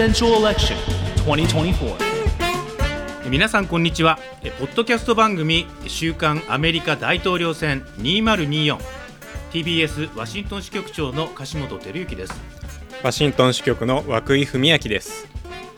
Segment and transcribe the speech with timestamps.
[0.00, 0.78] Presidential Election
[1.26, 1.98] 2024.
[3.28, 12.32] 皆さんこんにちはえポッドキャスト番組週刊アメリカ大統領選 2024TBS ワシントン支局長の樫本照之です
[13.04, 15.28] ワシントン支局の涌井文明です。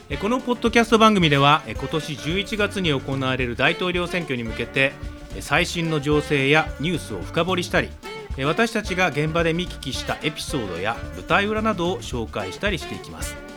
[0.08, 4.92] えこのポッドキャスト番組ではえ今年11月に行われる大統領選挙に向けて
[5.34, 7.88] え最新の情勢やニュースを深掘りしたり
[8.36, 13.51] え私たちが現場で見聞きしたエピソードや舞台裏などを紹介したりしていきますえ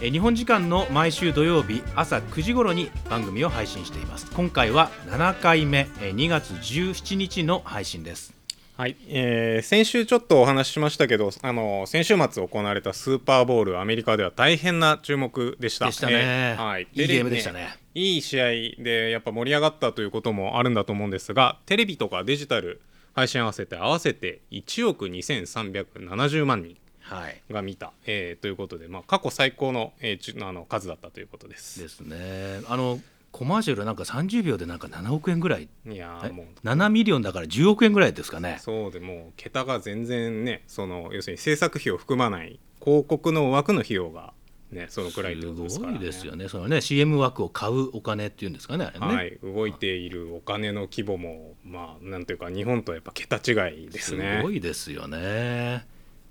[0.00, 4.30] 日本時間の毎週土曜日朝9時頃に番組を配信しています。
[4.32, 8.34] 今回は7回目え2月17日の配信です。
[8.76, 15.86] はい、えー先週ちょっとお話ししましたけど、あの先週末行われたスーパーボールアメリカでは大変な注目でした。
[15.86, 16.12] でしたね。
[16.14, 17.78] えーはい、いいゲームでしたね。
[17.94, 18.46] いい試合
[18.82, 22.82] でやっぱ盛り上がったということもあるんだと思うんですが、テレビとかデジタル
[23.14, 26.76] 配信合わせて合わせて1億2370万人
[27.14, 27.40] はい。
[27.50, 31.80] が見た、えーということで、まあ過去最高の,、えーあの数だったということです。
[31.80, 32.62] ですね。
[32.68, 33.00] あの
[33.32, 35.68] コマーシャルなんか30秒でなんか7億円ぐらい。
[35.86, 36.28] いやえ？
[36.28, 36.46] ーもう。
[36.66, 38.58] 7 million だから10億円ぐらいですかね。
[38.60, 44.32] そうでもう桁が全然ねその要するに制作費を含まない広告の枠の費用が
[44.70, 48.84] ねそのくらいってことですすから、ね、ごいですよねそのね CM 枠を買うお金っていうんですかね。
[48.84, 55.86] あれね、はい、動いているお金の規模もまあなんていうか日本とやっぱ桁違いですすねごいですよね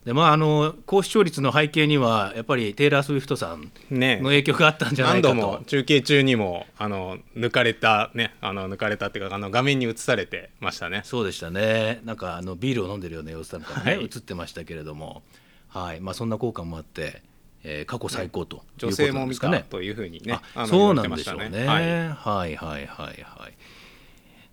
[0.05, 4.17] でまああの高視聴率の背景にはやっぱりテイラー・スウィフトさんね。
[4.17, 5.35] の影響があったんじゃないかと。
[5.35, 11.01] 何度も中継中にもあの抜かれたねあの抜かれたっていうかあの画面に映されてましたね。
[11.05, 12.01] そうでしたね。
[12.03, 14.03] なんかあのビールを飲んでるような様子なんかもね、はい。
[14.03, 15.23] 映ってましたけれども。
[15.69, 16.01] はい。
[16.01, 17.21] まあそんな効果もあって、
[17.63, 21.49] えー過去最高ということ女性も見たというふうにねあのそうなんでしょうね。
[21.49, 21.85] ましたはい。
[21.85, 23.53] はいはいはいはい。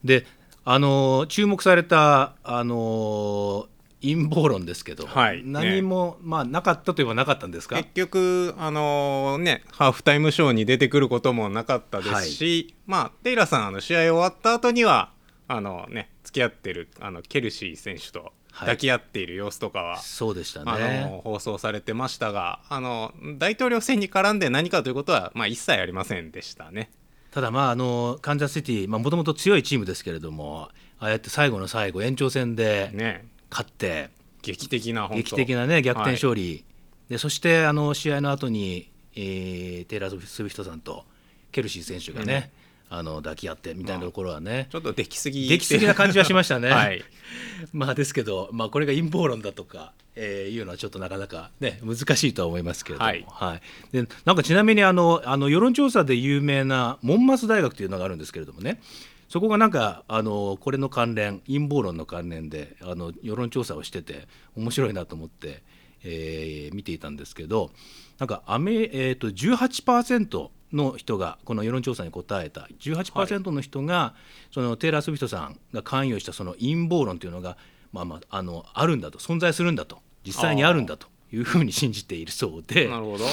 [0.04, 0.26] で、
[0.64, 3.66] あの注目されたあの
[4.02, 7.76] 陰謀論ですけど、はい何も、まあなかったといえばなかったんですか？
[7.76, 15.12] 結局あのねハーフタイムショーに出てくることもなかったですし、まあテイラーさんあの試合終わった後には
[15.48, 21.02] あのね付き合ってるあのケルシー選手と抱き合っている様子とかは、そうでしたあね。
[21.02, 26.90] の放送されてましたがあの大統領選に絡んで何かということは、まあ、一切ありませんでしたね。
[27.30, 30.68] ただまああのカンザスシティ、まあもともと強いチームですけれども、
[30.98, 34.10] ああやって最後の最後延長戦でね勝って。
[34.42, 36.14] 劇的な劇的なね逆転はい。
[36.14, 36.64] 勝利、
[37.08, 41.04] でそしてあの試合の後に、えーテイラー・スウィフトさんと
[41.52, 42.50] ケルシー選手がね、
[42.88, 45.48] あの抱き合ってみたいなところはね、ちょっと出来すぎ。
[45.48, 46.70] 出来すぎな感じはしましたね。
[46.70, 47.04] はい。
[47.72, 53.60] まあですけど、まあ、これが陰謀論だとか、えーいうのはちょっとなかなか、ね、難しいとは思いますけれども、はい。
[53.92, 58.80] でなんかちなみにあのあの世論調査で有名なモンマス大学というのがあるんですけれどもね
[59.30, 64.26] そこがなんかあのこれの関連陰謀論の関連であの世論調査をしてて
[64.56, 65.62] 面白いなと思って、
[66.02, 67.70] えー見ていたんですけど
[68.18, 72.68] なんかアメ、えー、と18%の人がこの世論調査に答えた。
[72.80, 74.14] 18%の人が、
[74.52, 77.56] そのテイラー・スウィフトさんが関与したその陰謀論というのが、
[77.92, 83.24] まあまあ、あのあるんだと存在するんだと実際にあるんだというふうに信じているそうでなるほど。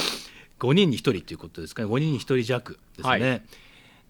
[0.58, 1.88] 5人に1人ということですかね。
[1.88, 3.08] 5人に1人弱ですね。
[3.08, 3.42] はい。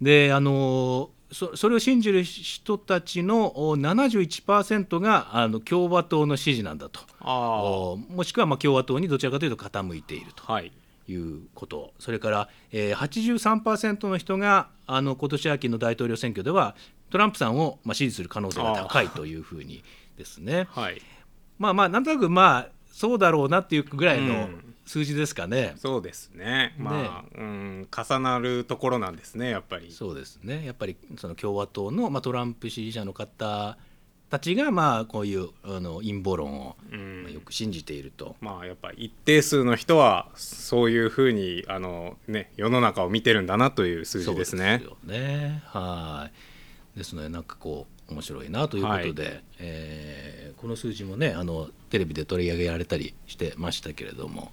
[0.00, 7.00] であのそそれを信じる人たちのお71%があの共和党の支持なんだと。
[7.21, 10.44] あもしくはまあ共和党にどちらかというと傾いていると。
[10.44, 10.72] はい。
[11.06, 11.93] いうこと。
[11.99, 16.75] それから、えー、83%の人があの今年秋の大統領選挙では
[17.11, 19.83] トランプさんを、まあ、支持する可能性が高いというふうに
[20.17, 20.67] ですね。
[20.71, 21.00] はい。
[21.59, 25.75] まあまあなんとなくまあそうだろうなっていうぐらいのうん数字ですかね。
[25.76, 33.76] そうですねまあうん重なるところなんですねやっぱりそうですねやっぱりその共和党の、まあ、トランプ支持者の方
[34.31, 38.37] たちがまあこういうあの陰謀論を、うんまあよく信じていると。
[38.41, 45.62] まあやっぱ一定数の人はそういうふうにあのね世の中を見てるんだなという数字ですねですよね。
[45.66, 46.31] は
[46.94, 46.99] い。
[46.99, 54.52] ですのでなんかこう面白いなということで、えーこの数字もねあのテレビで取り上げられたりしてましたけれども、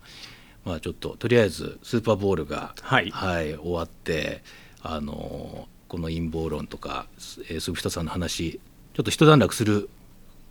[0.63, 4.43] まあちょっととりあえずスーパーボールがはい終わって
[4.81, 8.59] あのこの陰謀論とかスえースウィフトさんの話
[8.93, 9.89] ちょっと一段落する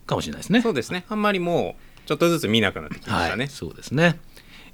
[0.07, 0.61] かもしれないですね。
[0.61, 4.19] そうですねあんまりもうちょっとずつ見なくなってきましたね、はい、そうですね。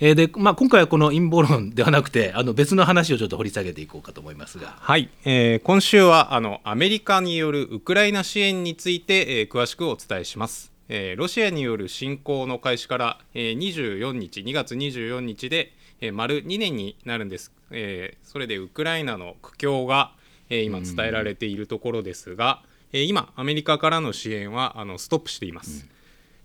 [0.03, 4.75] えーでまあ、今回はこの陰謀論ではなくてあの別の話をちょっと掘り下げていこうかと思いますが。
[4.81, 20.13] はい、えー今週はあのアメリカによるウクライナ支援について、えー詳しくお伝えします、えーロシアによる侵攻の開始から、えー24日2月24日で、えー丸2年になるんです、えーそれでウクライナの苦境が、
[20.49, 22.63] えー今伝えられているところですが、
[22.95, 25.87] えー今アメリカからの支援はあのストップしています、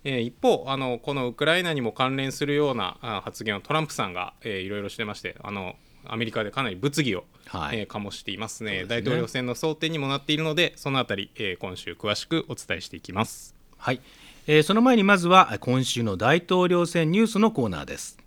[0.08, 5.76] えー一方あのこのウクライナにも関連するようなあ発言をトランプさんが、えーいろいろしてましてあの
[6.08, 7.80] アメリカでかなり物議を、はい。
[7.80, 8.84] えー醸していますね。
[8.84, 8.86] ね。
[8.86, 13.56] 大統領選の争点にもなっているのでそのあたり、えー今週詳しくお伝えしていきます。
[13.78, 14.00] はい、
[14.46, 18.18] えーその前にまずは今週の大統領選ニュースのコーナーです。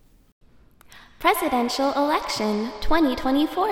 [1.21, 3.69] Presidential Election 2024.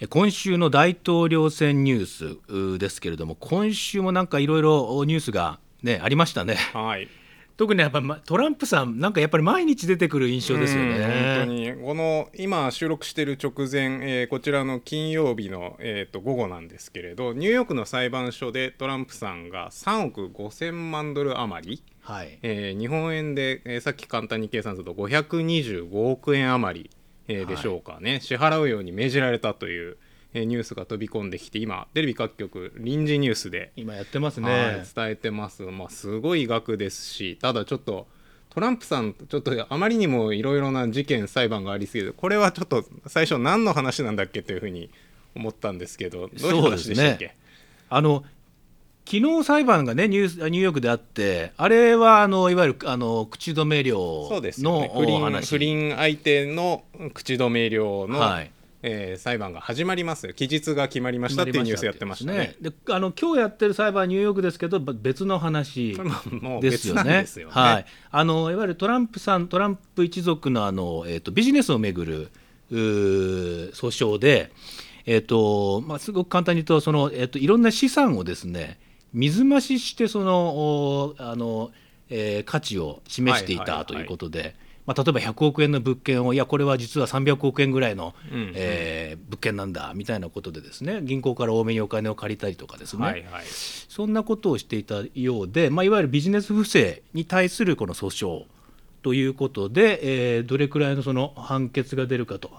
[0.00, 6.56] えー今週の大統領選ニュースですけれども今週もなんかいろいろニュースがねありましたね。
[6.72, 7.08] はい。
[7.56, 11.72] 特にやっぱまトランプさんなんかやっぱり毎日出てくる印象ですようん本当ね。
[11.74, 11.82] に。
[11.82, 26.90] この今収録している直前、えーこちらの金曜日の、えーと午後なんですけれどニューヨークの裁判所でトランプさんが3億5000万ドル余り、はい、えー日本円で、えーさっき簡単に計算すると525億円余り、
[27.26, 29.96] えーでしょうかね、支払うように命じられたという、
[30.34, 34.84] えーニュースが飛び込んできて今テレビ各局臨時ニュースで今やってますはいね。
[34.94, 38.06] 伝えてます、まあ、すごい額ですしただちょっと
[38.50, 44.90] トランプさんちょっとあまりにもいろいろな事件裁判がありすぎてこれはちょっと最初何の話なんだっけというふうに
[45.34, 47.36] 思ったんですけどどういう話でしたっけ、ね。
[47.88, 48.24] あの
[49.06, 54.90] 昨日裁判がねニュースニューヨークであってあれはあのいわゆるあの口止め料のね。
[54.94, 55.48] 不倫話。
[55.48, 56.84] 不倫相手の
[57.14, 58.50] 口止め料の、はい
[58.82, 62.56] えー裁判が始まりますよ期日が決まりましたっていうニュースやってましたね。
[62.60, 65.96] であの今日やってる裁判はニューヨークですけどば別の話
[66.60, 67.26] ですよね。
[67.48, 72.30] はい、あのいわゆるトランプさんトランプ一族のあの、えー、とビジネスをめぐる
[72.70, 74.52] 訴訟で、
[75.06, 78.78] えーとまあ、すごく簡単に言うとその、えー、といろんな資産をですね
[79.12, 81.72] 水増ししてそのおあの、
[82.10, 84.54] えー価値を示していはいはいはいたということで。
[84.88, 88.52] まあ、例えば100億円の物件をいやこれは実は300億円ぐらいの、うんうん。
[88.54, 93.44] えー物件なんだみたいなことでですね銀行から多めにお金を借りたりとかですね、はいはい。
[93.46, 98.44] そんなことをしていたようで、まあ、いわゆるビジネス不正に対するこの訴訟
[99.02, 102.50] ということで、えーどれくらいのその判決が出るかと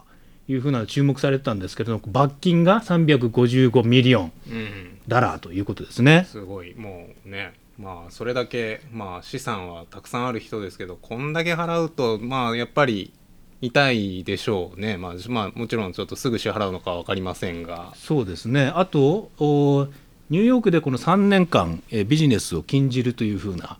[0.48, 5.00] いうふうな注目されてたんですけれども罰金が355 million うん。
[5.08, 6.28] ダラーということですね。
[6.30, 13.14] すごいもうねまあそれだけまあ資産はたくさんある人ですけどこんだけ払うとまあやっぱり
[13.62, 14.98] 痛いでしょうね。
[14.98, 17.94] まあ、まあ、もちろんちょっとすぐ支払うのか分かりませんが。
[17.96, 18.72] そうですね。
[18.74, 19.88] あとお
[20.30, 23.78] ニューヨークでこの3年間、えービジネスを禁じるというふうな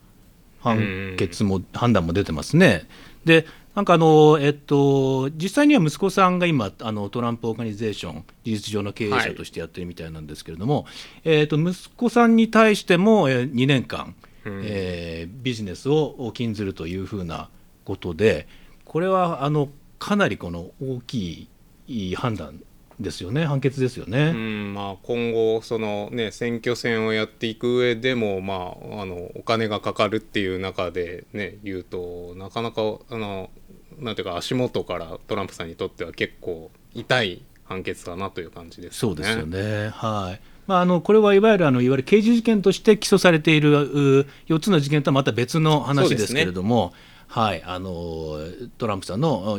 [0.60, 2.88] 判決も、判断も出てますね。
[3.24, 10.86] でなんかあの、えっと、実際には息子さんが今あのトランプ・オーガニゼーション事実上の経営者としてやってるみたいなんですけれども、
[11.24, 14.14] えっと、息子さんに対しても、えー2年間、
[14.44, 17.48] えービジネスを禁ずるというふうな
[17.84, 18.48] ことで
[18.84, 19.68] これはあの
[19.98, 21.48] かなりこの大き
[21.86, 22.60] い判断
[23.00, 24.32] ですよね判決ですようね。
[24.32, 33.50] んまあ今後そのね選挙戦をやっていく上でもまああのお金がかかるっていう中でね言うとなかなかあの
[33.98, 39.88] なんていうか足元からトランプさんにとっては結構痛い判決だなという感じですそうですよね。
[39.88, 40.40] はい。
[40.66, 46.92] まああのこれはいわゆるあのいわゆる刑事事件として起訴されているう4つの事件とはまた別の話ですけれども、
[47.26, 48.38] はいあの
[48.78, 49.58] トランプさんの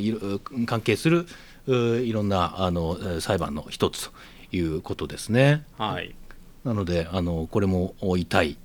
[0.65, 1.25] 関係するう
[1.67, 4.11] いろんなあの裁判の一つと
[4.55, 5.65] いうことですね。
[5.77, 6.15] はい。
[6.63, 8.57] なのであのこれも痛い、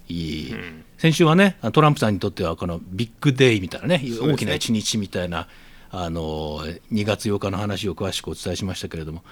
[0.55, 0.85] ん。
[0.99, 4.11] 先週はねトランプさんにとってはこのビッグデイみたいなねね。
[4.21, 5.49] 大きな一日みたいな
[5.91, 6.61] あの
[6.93, 9.23] 2月8日の話を詳しくお伝えしましたけれども、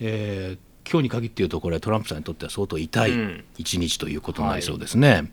[0.00, 3.44] えー今日に限って言うとこれはトランプさんにとっては相当痛いうん。
[3.58, 5.12] 一日ということになりそうですね。
[5.12, 5.28] はい、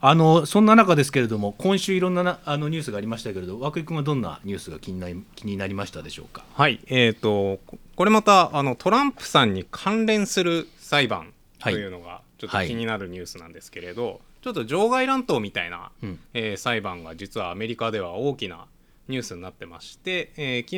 [0.00, 6.44] あのそんな中ですけれども今週いろんななあのニュースがありましたけれど涌井君はどんなニュースが気になり気になりましたでしょうか？
[6.52, 12.68] はい、えー、とここれまたあのトランプさんに関連する裁判というのがちょっとはい。
[12.68, 16.20] 気になるニュースなんですけれど、ちょっと場外乱闘みたいな、うん。
[16.34, 18.66] えー裁判が実はアメリカでは大きな
[19.08, 20.76] ニュースになってまして、えー昨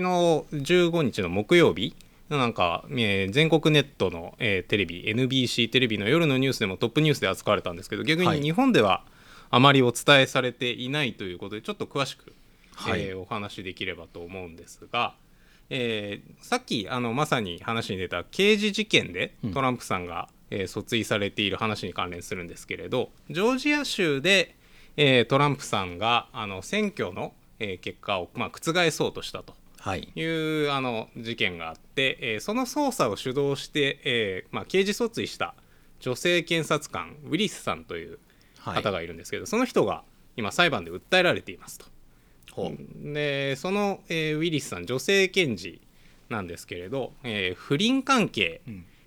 [0.54, 1.96] 日15日の木曜日
[2.36, 8.40] なんか、えー全国ネットの、えーテレビ NBC テレビの夜のニュースでもトップニュースで扱われたんですけど逆はい。
[8.40, 9.04] に日本では
[9.50, 12.32] あまりお伝えされていないということでちょっと詳しく、
[12.74, 13.00] はい。
[13.02, 15.14] えーお話しできればと思うんですが、
[15.70, 19.52] えーさっきあのまさに話に出た刑事事件でうん。
[19.54, 24.54] トランプさんが、えー訴追されている話に関連するんですけれどジョージア州で、
[24.96, 29.54] えートランプさんがあの選挙の、えー結果を、まあ、覆そうとしたと。
[29.88, 35.54] はい、いうあの事件があって、えーその捜査を主導して、えーまあ、刑事訴追した
[36.00, 38.18] 女性検察官ウィリスさんという
[38.60, 38.82] はい。
[38.82, 40.02] 方がいるんですけど、その人が
[40.36, 41.86] 今裁判で訴えられていますと。
[42.52, 45.80] ほでその、えーウィリスさん女性検事
[46.28, 48.60] なんですけれど、えー不倫関係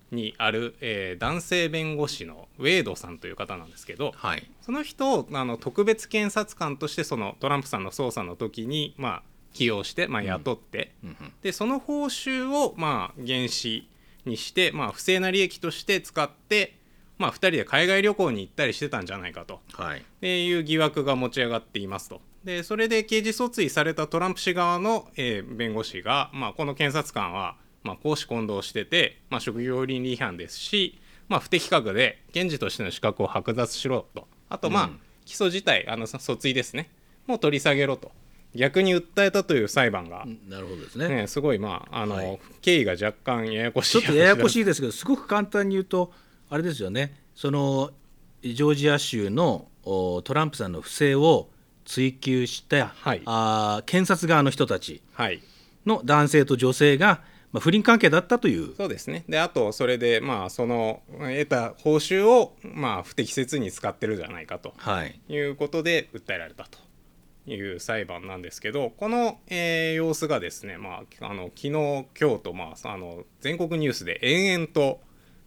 [0.09, 4.49] にある、えー男性弁護士のウェイドさんという方なんですけど、はい。
[4.61, 9.23] その人をあの特別検察官としてそのトランプさんの捜査の時に、まあ、
[9.53, 11.33] 起用して、まあ、雇って、うんうん。
[11.41, 13.87] でその報酬を、まあ、原資
[14.25, 16.77] にして、まあ、不正な利益として使って、
[17.17, 19.59] まあ、2人で海外旅行に行ったりしてたんじゃないかと。
[19.73, 19.99] はい。
[19.99, 22.21] っていう疑惑が持ち上がっていますと。
[22.43, 34.27] でそれで刑事訴追されたトランプ氏側の、えー弁護士が、まあ、この検察官は、まあ、公私混同してて、まあ、職業倫理違反ですし、まあ、不適格で検事としての資格を剥奪しろと。
[34.49, 34.99] あと、まあうん。
[35.25, 36.89] 起訴自体あのそ訴追ですね。
[37.27, 38.11] もう取り下げろと
[38.53, 41.07] 逆に訴えたという裁判が、なるほどですね。
[41.07, 42.39] ね、すごい、まああのはい。
[42.61, 46.11] 経緯が若干ややこしいちょっとややこしいいですけどすごく簡単に言うと
[46.49, 47.15] あれですよね。
[47.35, 47.91] その
[48.43, 51.49] ジョージア州のおトランプさんの不正を
[51.85, 53.21] 追及した、はい。
[53.25, 55.41] あー検察側の人たちはい。
[55.85, 58.75] の男性と女性が、まあ、不倫関係だったという。
[58.75, 59.23] そうですね。
[59.29, 64.73] であとそれでまあその得た報酬をまあ不適切に使ってるじゃないかと。
[64.77, 65.19] はい。
[65.29, 66.77] いうことで訴えられたと
[67.47, 72.05] いう裁判なんですけどこの、えー様子がですね、まあ、あの昨日今
[72.37, 74.99] 日と、まあ、あの全国ニュースで延々と、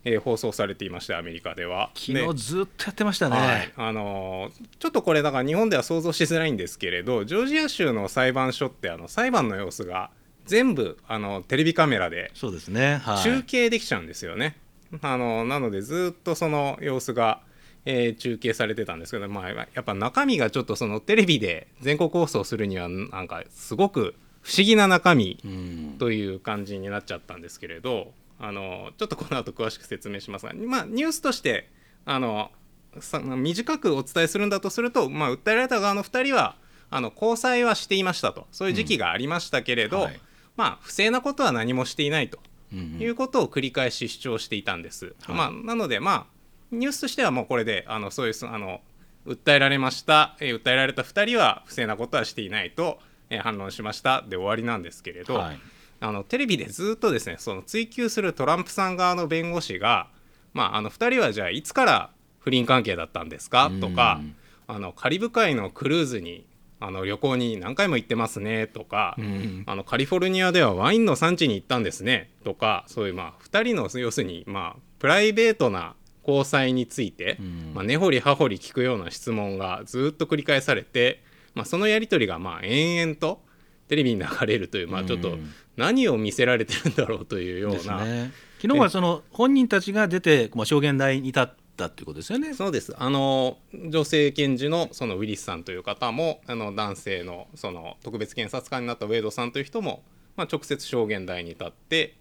[0.04, 1.90] えー放送されていましてアメリカでは。
[1.94, 10.10] 昨で日ずっとやってましたね、はい、あのーちょっとこれだから日本では想像しづらいんですけれどジョージア州の裁判所ってあの裁判の様子が
[10.46, 14.56] 全部あのテレビカメラでそうですね、はい、中継できちゃうんですよね。
[15.02, 17.40] あのなのでずっとその様子が、
[17.84, 25.96] えー中継されてたんですけど、まあ、やっぱ中身がちょっとそのテレビで全国放送するにはなんかすごく不思議な中身うん。
[25.98, 31.70] という感じになっちゃったんですけれどあのちょっとこの後詳しく説明しますが、まあ、ニュースとして
[32.04, 32.50] あの
[33.00, 36.56] さ短くお伝えするんだとすると、まあ、訴えられた側の2人は
[36.90, 38.46] あの交際はしていましたと。
[38.52, 40.02] そういう時期がありましたけれど、うん。
[40.04, 40.20] はい。
[40.56, 42.38] まあ、不正なことは何もしていないと。
[42.72, 42.98] うん。
[43.00, 45.16] いうことを繰り返し主張していたんです。
[45.22, 45.36] はい。
[45.36, 46.26] まあ、なので、まあ、
[46.78, 48.80] ニュースとしてはもうこれであのそういうあの
[49.26, 52.98] 訴えられました、えー訴えられた2人は不正なことはしていないと、
[53.30, 55.58] えー反論しましたで終わりなんですけれど、はい。
[56.00, 60.08] あのテレビでずっとですねその追及するトランプさん側の弁護士が、
[60.52, 63.70] まあ、あの2人はじゃあいつから不倫関係だったんですか？
[63.80, 66.46] とかうんあのカリブ海のクルーズに
[66.80, 68.66] あの旅行に何回も行ってますね？
[68.66, 69.62] とか、ん。
[69.66, 72.30] あのカリフォルニアではワインの産地に行ったんですね？
[72.44, 75.94] とかそういうまあ2人の要するにまあプライベートな
[76.26, 81.22] 交際について、んまあ、根掘り葉掘り聞くような質問がずっと繰り返されて、
[81.54, 83.42] まあ、そのやり取りがまあ延々と
[83.88, 87.98] テレビに流れるという、まあ、ちょっとうん何を見せられてるんだろうというよでうな。
[87.98, 92.54] すね昨日はその本人たちが出て、まあ、証言台に立ったっていうことですよね。
[92.54, 100.02] そうですあの女性検事のそのウィリスさんという方もあの男性のその特別検察官になったウェイドさんという人も、
[100.36, 102.14] まあ、直接証言台に立って、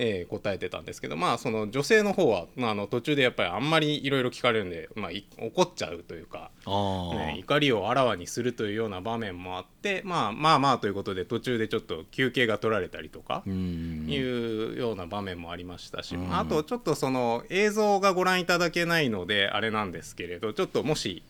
[0.00, 6.50] えー答えてたんですけどまあその女性の方は、まあ、あの途中でやっぱりあんまりいろいろ聞かれるんで、まあ、い怒っちゃうというか。
[6.68, 21.22] ね、怒りをあらわにするというような場面もあって、まあ、まあまあということで途中でちょっと休憩が取られたりとか、うんいうような場面もありましたし、うんあとちょっとその映像がご覧いただけないのであれなんですけれどちょっともし、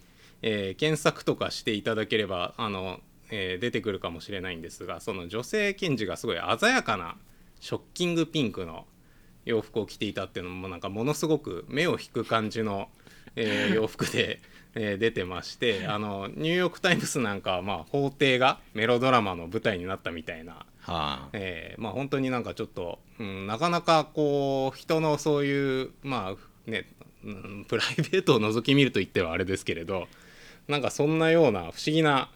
[0.43, 7.17] えー検索とかしていただければあの、えー出てくるかもしれないんですがその女性検事がすごい鮮やかな
[7.61, 8.87] ショッキングピンクの
[9.45, 12.89] 洋服を着ていたっていうのもなんかものすごく目を引く感じの、
[13.37, 14.41] えー 洋服で、
[14.75, 20.67] えー出てましてあのニューヨーク・タイムズなんかはまあ法廷がメロドラマの舞台になったみたいな。
[20.81, 26.89] はあ、えーまあ本当になんかちょっと、うん、なかなかこう人のそういうまあね、
[27.25, 30.09] うん、プライベートを覗き見ると言ってはあれですけれど
[30.69, 32.31] なんかそんなような不思議な、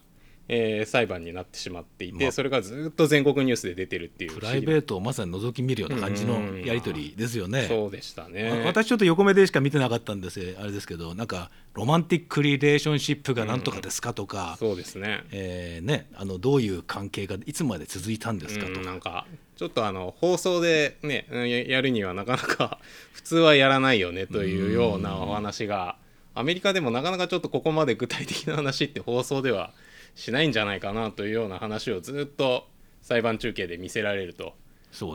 [0.47, 2.31] えー裁判になってしまっていて、まあ。
[2.31, 7.65] それがずっと全国ニュースで出てるっていうプライベートトをまさに覗き見るような感じのやり取りですよね。
[7.67, 8.49] そうでしたね。
[8.49, 15.23] わ私ちょっと横目でしか見てなかったんですよあれですけどなんかロマンティックリレーションシップがなんとかですかとか、そうですね。
[15.31, 22.79] えーね、あのどういう関係がいつまで続いたんですかとうん、か、なんかちょっとあの放送でねややるにはなかなか
[23.13, 25.97] 普通はやらないよねというようなお話が
[26.35, 29.71] アメリカでもなかなかちょっとここまで具体的な話って放送では
[30.15, 32.67] しないんじゃないかなというような話をずっと
[33.01, 34.53] 裁判中継で見せられると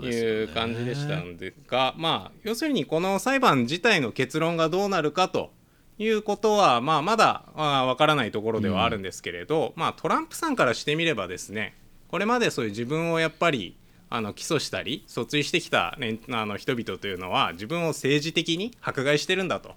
[0.03, 5.53] いう感じでしたんでがまあ要するにこの裁判自体の結論がどうなるかと
[5.99, 11.75] いうことは、まあ、まだわからないところではあるんですけれど、まあ、トランプさんからしてみればですね
[12.09, 13.77] これまでそういう自分をやっぱり
[14.11, 19.75] あの起訴したり訴追してきた、ね、あの人々というのは自分を政治的に迫害してるんだと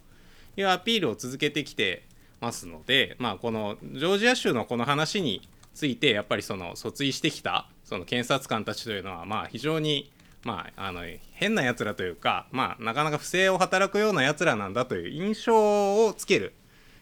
[0.55, 2.03] いうアピールを続けてきて
[2.41, 10.11] ますので、まあ、このジョージア州のこの話についてやっぱりその訴追してきたその検察官たちというのはまあ非常に
[10.43, 11.01] まあ、あの
[11.33, 16.53] 変なやつらというか、まあ、なかなか不正を働くようなやつらなんだという印象をつける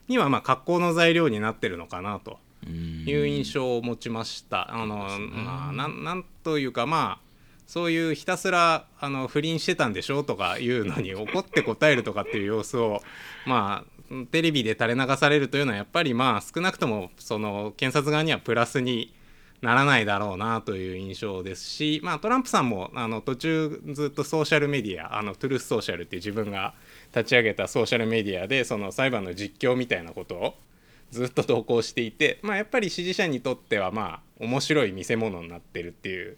[0.10, 4.74] には、まあ、格好の材料になってるのかなという印象を持ちました。
[4.74, 7.29] あのまあ、なんなんというかまあ
[7.67, 13.01] そういうひたすらあの不倫してたんでしょとかいうのに怒って答えるとかっていう様子を
[13.46, 13.99] まあ
[14.32, 19.13] テレビで垂れ流されるというのはやっぱりまあ少なくともその検察側にはプラスに
[19.62, 26.74] ならないだろうなという印象ですし、まあ、トランプさんもあの途中ずっとソーシャルメディアあのトゥルースソーシャルっていう自分が
[27.13, 30.54] 立ち上げたソーシャルメディアでその裁判の実況みたいなことを
[31.12, 36.38] ずっと投稿していて、まあ、やっぱり支持者にとってはまあ面白い見せ物になってるっていう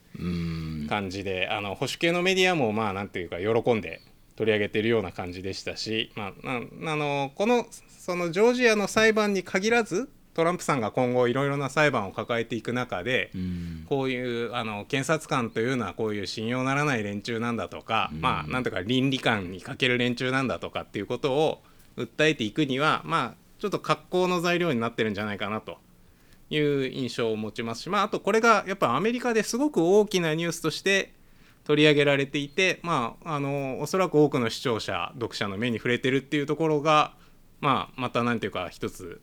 [0.88, 4.02] 感じであの保守系のメディアもまあなんていうか喜んで
[4.42, 6.32] 取り上げてるような感じでしたし、まあ、
[6.74, 13.30] なあのこのそのジョージアの裁判に限らずトランプさんが今後いろいろな裁判を抱えていく中で、
[13.88, 21.62] こういうあの検察官というのはこういう信用ならない連中なんだとか、まあなんとか倫理観に欠ける連中なんだとかっていうことを
[21.96, 25.78] 訴えていくにはまあちょっと格好の材料になってるんじゃないかなと
[26.50, 31.14] いう印象を持ちますし、まあ、あとこれがやっぱアメリカですごく大きなニュースとして
[31.72, 37.14] 取り上げられていて、まあ、あのおそらく多くの視聴者読者の目に触れてるっていうところが、
[37.62, 39.22] まあ、また何ていうか一つ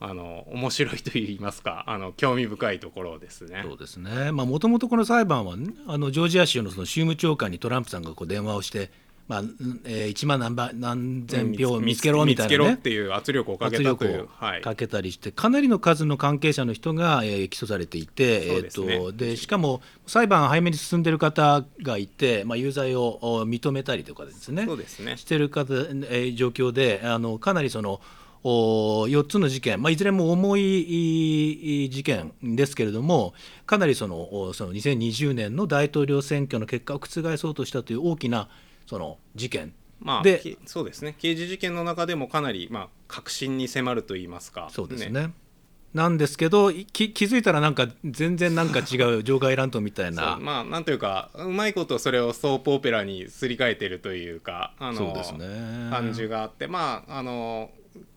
[0.00, 3.62] あの面白いと言いますかあの興味深いところですね。
[3.66, 8.90] そうですねまあもともとこの裁判は、ね、あのジョージア州のその州務長官にトランプさんがこう電話をして、
[9.30, 9.42] まあ
[9.84, 14.28] えー、1万何万何千票見つけろみたいな、ね、見つけろっていう圧力をかけたという
[14.60, 24.64] かけたりして、かなりの数の関係者の人が、えー、起訴されていて、えーとでしかも裁判早めに進んでいる方がいて、まあ、有罪を認めたりとかですね。
[24.66, 25.16] そうですね。
[25.16, 28.00] している方、えー、状況であのかなりその
[28.42, 33.34] 4つの事件、まあ、いずれも重い事件ですけれども
[33.66, 38.48] かなりそのその2020年の大統領選挙の結果を覆そうとしたという大きな
[38.90, 39.72] その事件。
[40.00, 41.14] まあ、でそうですね。
[41.16, 44.66] 刑事事件の中でもかなり、まあ、確信に迫るといいますか。
[44.72, 45.32] そうですね、ね、
[45.94, 50.38] なんですけど気気づいたらなんか全然なんか違う場外乱闘みたいな。
[50.40, 57.70] まあなんというかうまいことそれをソープオペラにすり替えてるというかあのそうです、ね、感じがあってまああの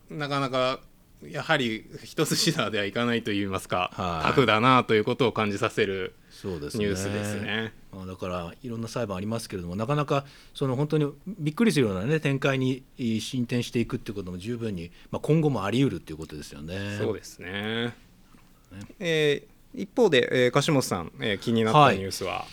[0.10, 0.80] なかなか
[1.22, 7.83] やはり一筋縄ではいかないといいますか、はい、タフだなということを感じさせるニュースですね。
[7.94, 12.84] まあ、だからいろんな裁判ありますけれどもなかなかその本当にびっくりするような、ね、展開に
[13.20, 16.98] 進展していくっていうことも十分に、まあ、今後もあり得るっていうことですよね。
[16.98, 17.52] そうですね。
[17.52, 17.94] ね。
[19.00, 22.44] えー、一方で、えー、樫本さん、えー、気になったニュースは、はい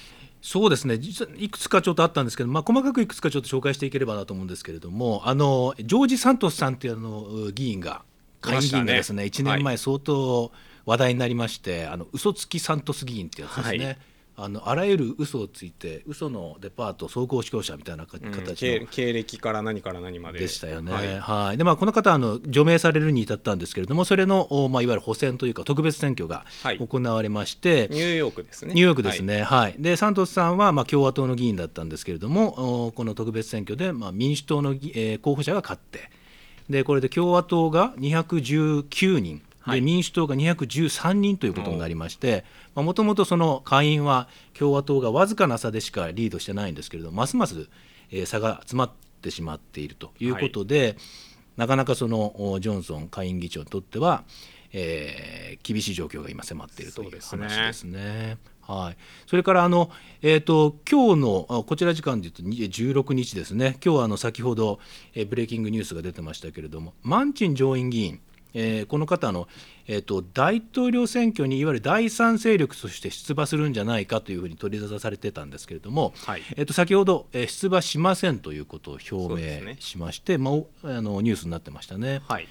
[0.42, 0.96] そうですね。
[0.96, 8.03] 実はいくつかちょっとあったんですけど、まあ、細かくいくつかちょっと紹介していければなと思うんですけれどもあのジョージ・サントスさんというあの議員が
[8.40, 10.50] 下院議員がですね、ね、1年前相当
[10.87, 13.85] 話題になりまして、はい、あの嘘つきサントス議員ってやつですね。
[13.85, 13.98] はい
[14.42, 20.92] あのあらゆる嘘をついて嘘のデパート総合司教者みたいな形の、うん、経歴から何から何まででしたよね。
[20.92, 26.44] はい、はい、でまあこの方あの除名されるに至ったんですけれどもそれのまあいわゆる補選というか特別選挙が
[26.79, 28.74] 行われまして、はい、ニューヨークですね。
[28.74, 29.42] ニューヨークですね。
[29.42, 29.61] はい。
[29.61, 36.11] はい、でサントスさんはまあ共和党の議員だったんですけれどもこの特別選挙でまあ民主党の、えー、候補者が勝って
[36.70, 39.42] でこれで共和党が219人。
[39.66, 42.44] で民主党が213人ということになりまして
[42.75, 47.68] もともとその下院は共和党がわずかな差でしかリードしてないんですけれどますます、
[48.11, 50.96] えー、差が詰まってしまっているということで、はい、
[51.57, 54.25] なかなかそのジョンソン下院議長にとっては、
[54.73, 58.38] えー、厳しい状況が今迫っているという話ですね。
[58.62, 58.96] はい、
[59.27, 59.90] それからあの、
[60.23, 64.79] えーと、今日のこちら時間で言うと16日ですね、今日はあの先ほど、
[65.12, 68.20] えー、ブレイキングニュースが出てましたけれども、マンチン上院議員、
[68.55, 69.49] えー、この方の、
[69.87, 80.51] えーと、大統領選挙にいわゆる第三勢力として出馬するんじゃないかというふうに取り沙汰されてたんですけれども、はい、えーと、先ほど、えー、出馬しませんということを表明しまして、ね、ま
[80.85, 82.23] あ、あのニュースになってましたね。
[82.29, 82.49] はい。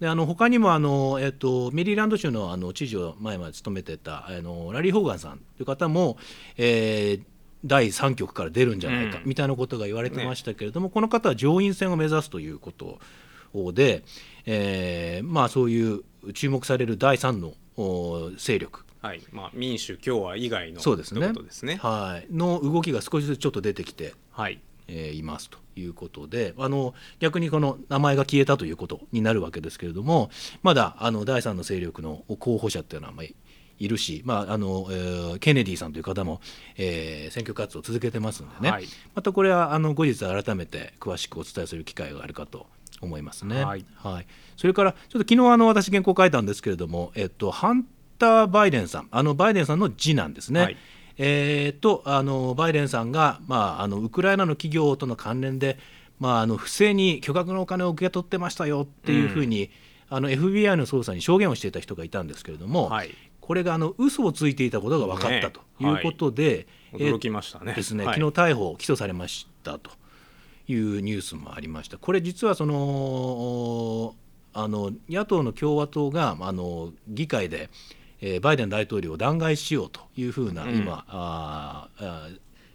[0.00, 6.16] であの他にもあの、えっと、メリーランド州のあの知事を前まで務めてたあのラリー・ホーガンさんという方も、
[6.56, 7.22] えー、
[7.66, 12.98] 第3局から出るんじゃないか、うん、みたいなことが言われてましたけれども、ね、この方は上院選を目指すということ
[13.72, 14.02] で、
[14.46, 16.02] えーまあ、そういう
[16.34, 17.54] 注目される第3の
[18.36, 18.84] 勢力。
[19.02, 19.22] はい。
[19.32, 21.32] まあ、民主、共和以外のそうですね。
[21.32, 24.60] ですね、はい、の動きが少しずつちょっと出てきて、はい。
[24.92, 30.30] えー、いますということであの逆にこの名前が消えたということになるわけですけれども
[30.62, 33.24] まだあの第3の勢力の候補者っていうのは、まあ、
[33.80, 36.40] いるし、まああのえー、ケネディさんという方も、
[36.76, 38.86] えー、選挙活動を続けてますのでね、はい。
[39.14, 42.66] またこれはあの後日改めて詳しくお伝えする機会があるかと
[43.00, 43.64] 思いますね。
[43.64, 43.84] はい。
[44.56, 47.86] それからちょっと昨日あの私原稿書いたんですけれども、えっと、ハン
[48.18, 50.76] ター・バイデンさんあのバイデンさんの次男ですね、はい。
[51.18, 55.78] えーとあのバイデンさんが、まあ、あのウクライナの企業との関連で、
[56.18, 59.70] まあ、あの不正に巨額のお金を受け取ってましたよっていうふうに、
[60.08, 63.10] あの FBI の捜査に証言をしていた人がいたんですけれども、はい。
[63.40, 66.62] これがあの嘘をついていたことが分かったということで、え。
[66.62, 67.74] ー驚きましたね。
[67.74, 68.14] ですね、はい。
[68.18, 69.90] 昨日逮捕、起訴されましたと
[70.70, 71.98] いうニュースもありました。
[71.98, 74.14] これ実はその
[74.52, 77.70] あの野党の共和党があの議会で、
[78.20, 81.88] えーバイデン大統領を弾劾しようというふうな、うん今あ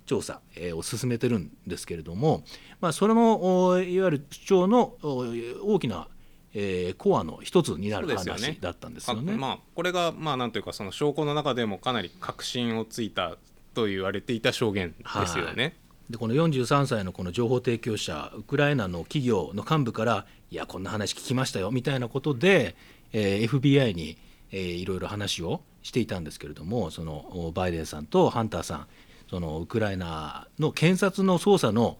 [0.06, 2.44] 調査、えーを進めてるんですけれども、
[2.80, 5.26] まあ、それのおいわゆる主張のお
[5.74, 6.08] 大きな、
[6.54, 9.34] えーコアの一つになるそうですよね話だったんですよね。
[9.34, 13.38] かまあ、これがまあなんというかその証拠の中でもかなり確信をついた
[13.74, 15.76] と言われていた証言ですよね。
[16.10, 22.76] でこの43歳のこの情報提供者ウクライナの企業の幹部からいやこんな話聞きましたよみたいなことで、
[23.12, 24.18] えー FBI に、
[24.52, 28.88] えーいろいろ話をしていたんですけれどもそのバイデンさんとハンターさん
[29.30, 31.98] そのウクライナの検察の捜査の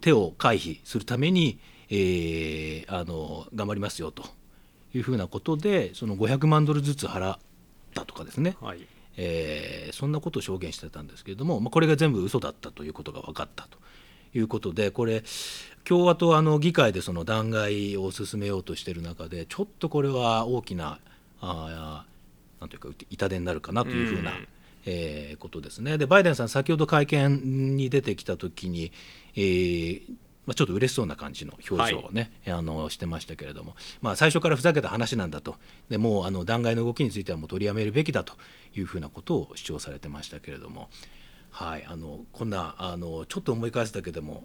[0.00, 4.24] 手を回避するために、えーあの頑張りますよと
[4.92, 7.38] いうふうなことでその500万ドルずつ払っ
[7.94, 8.86] たとかですね、はい。
[9.16, 13.78] えーそんなことを証言してたんですけれども、まあ、これが全部嘘だったということが分かったと
[14.34, 15.22] いうことでこれ
[15.84, 20.98] 共和党あの議会でその弾劾を進めようとしている中でちょっとこれは大きな
[21.40, 24.48] あーなんというか痛手になるかなというふうな、うん。
[24.86, 25.98] えーことですね。
[25.98, 28.92] でバイデンさん先ほど会見に出てきた時に、
[29.34, 30.02] えー
[30.46, 35.56] まあ、ちょっと嬉しそうな感じの表情をね、あのしてましたけれども、まあ、最初からふざけた話なんだと。
[35.88, 38.34] でもうあの弾劾の動きについてはもう取りやめるべきだと
[38.74, 40.88] いうふうなことを主張されてましたけれども、
[41.50, 44.44] はい、あのこんなあのちょっと思い返すだけでも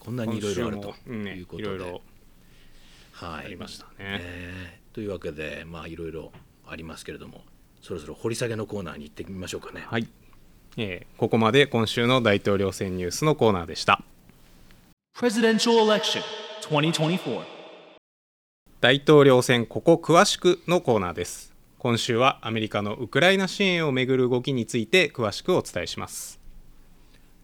[0.00, 1.64] こんなにいろいろあるということで。
[1.64, 2.02] いろいろ
[3.16, 3.92] はい、ありましたね。
[3.98, 6.32] えーというわけでまあいろいろ
[6.66, 7.42] ありますけれども
[7.82, 9.84] そろそろ掘り下げのコーナーに行ってみましょうかね。
[9.86, 10.08] はい、
[10.76, 14.02] えーここまで今週の大統領選ニュースのコーナーでした。
[15.18, 16.20] Presidential Election
[16.68, 17.40] 2024.
[18.82, 26.38] 大統領選ここ詳しくのコーナーです今週はアメリカのウクライナ支援をめぐる動きについて詳しくお伝えします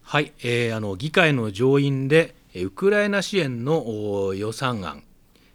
[0.03, 5.01] はい、えーあの議会の上院でえーウクライナ支援のお予算案、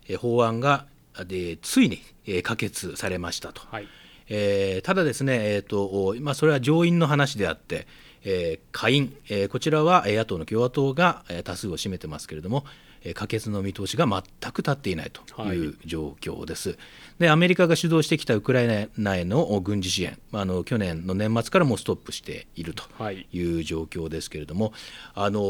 [0.08, 0.86] えー法案が
[1.24, 3.62] でついに、えー可決されましたと。
[3.70, 3.86] はい
[4.28, 7.86] えーただですね、えーとおまあ、それは上院の話であって、
[8.24, 12.64] えー下院、えーこちらはえー野党の共和党がえー多数を占めてますけれども、
[13.02, 16.78] えー可決の見通しが全く立っていないという状況です。
[17.18, 23.26] でアメリカが主導してきたウクライナへのお軍事支援、まあ、あの去年の年末からもうストップしているとはい。
[23.32, 24.72] いう状況ですけれども、
[25.14, 25.40] あの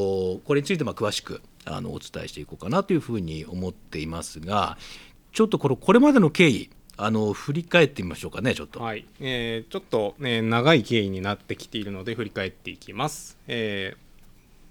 [0.44, 4.78] これについてまあ詳しくあのお伝えしていこうかなというふうに思っていますが
[5.33, 8.80] ちょっとこれこれまでの経緯あの振り返ってみましょうかねちょっと。
[8.80, 13.38] はい、えーちょっと、ね、長い経緯になってきているので振り返っていきます。
[13.46, 14.08] えー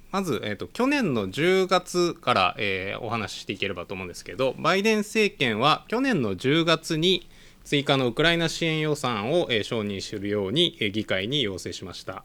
[0.09, 7.29] まず、えー、と去年の10月から、えーお話ししていければと思うんですけどバイデン政権は去年の10月に
[7.63, 12.23] 追加のウクライナ支援予算を、えー承認するように、えー議会に要請しました。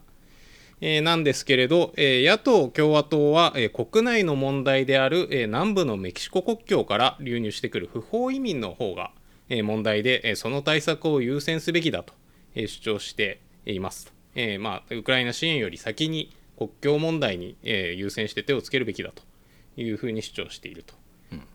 [0.81, 9.11] えなんですけれど、え野党・共和党は、え国内の問題である、え南部のメキシコ国境から流入してくる不法移民の方が、
[9.49, 12.13] 問題で、えーその対策を優先すべきだと、
[12.55, 14.13] えー主張しています。
[14.35, 19.23] えーまあ、ウクライナ支援より先に国境問題に、えー優先して手をつけるべきだと
[19.77, 20.93] いうふうに主張していると。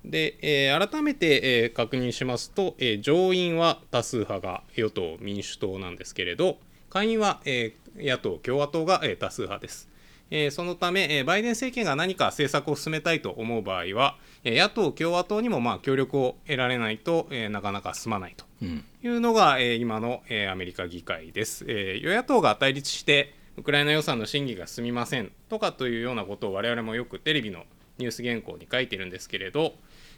[0.04, 6.58] で、えー改めて、えー確認しますと、えー上院は多数派が与党・民主党なんですけれど
[6.90, 9.88] 下院は、えー野党・共和党が、えー多数派です。
[10.30, 18.84] えーそのため、えーバイデン政権が何か政策を進めたいと思う場合は、えー野党・共和党にもまあ協力を得られないと、えーなかなか進まないとうん。
[19.02, 27.64] いうのが、えー今の、えーアメリカ議会です、えー与野党が対立してウクライナ予算の審議が進みませんとかというようなことを我々もよくテレビの
[27.98, 29.74] ニュース原稿に書いてるんですけれど、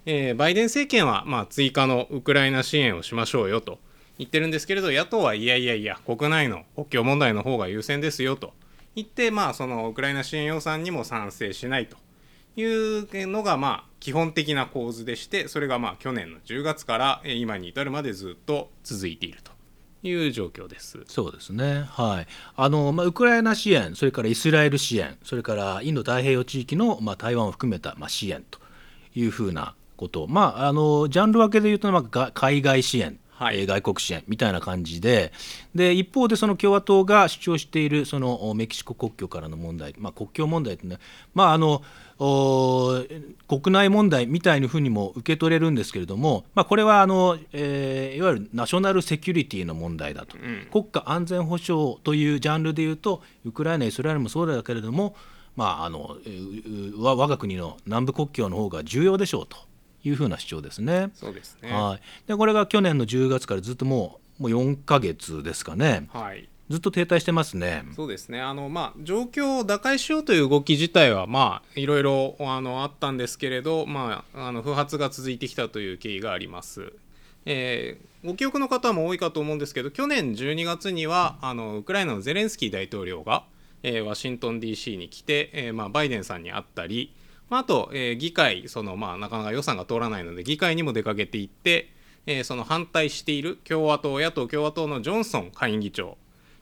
[0.07, 3.79] えーバイデン政権は、まあ、追加のウクライナ支援をしましょうよと
[4.19, 8.53] 言ってるんですけれど野党はいやいやいや国内の国境問題の方が優先ですよと
[8.95, 11.97] 言って、まあ、そのウクライナ支援予算にも賛成しないと
[12.57, 19.53] いうのがまあ基本的な構図でしてそれがまあ去年の10月から今に至るまでずっと続いていると
[20.03, 21.01] いう状況です。
[21.07, 22.27] そうですね、はい。
[22.57, 28.59] あのまあ、ウクライナ支援、それからイスラエル支援、それからインド太平洋地域の、まあ、台湾を含めた、まあ、支援と
[29.15, 33.61] いうふうなこと、まあ、あのジャンル分けでいうと、まあ、海外支援はい。
[33.61, 35.33] えー外国支援みたいな感じで
[35.75, 40.99] で一方でその共和党が主張しているそのおメキシコ国境からの問題、まあ、国境問題ってね、
[41.35, 41.83] まあ、あの
[42.19, 43.03] お
[43.49, 50.37] 国内問題みたいなふうにも受け取れるんですけれども、まあ、これはあの、えーいわゆるナショナルセキュリティの問題だと、
[50.71, 55.15] 国家安全保障というジャンルでいうとウクライナイスラエルもそうだけれども、
[55.57, 56.17] まあ、あの
[56.99, 59.57] 我が国の南部国境の方が重要でしょうと
[60.05, 61.11] いうふうな主張ですね。
[61.15, 67.85] そうですねはい、でこれが去年の10月からずっともうもう4ヶ月ですかねはいずっと停滞してますね。
[67.97, 76.93] そうですねあの、まあ、状況を打開しようという動き自体は、まあ、いろいろあのあったんですけれど、まあ、あの不発が続いてきたという経緯があります。
[77.45, 83.45] えーご記憶の方も多いかと思うんですけど去年12月にはあのウクライナのゼレンスキー大統領が、
[83.83, 87.15] えーワシントン DC に来て、えーまあ、バイデンさんに会ったり、
[87.51, 91.91] まあ、あと、えー議会その、まあ、なかなか予算が通らないので議会にも出かけていって、
[92.27, 96.17] えーその反対している共和党野党共和党のジョンソン下院議長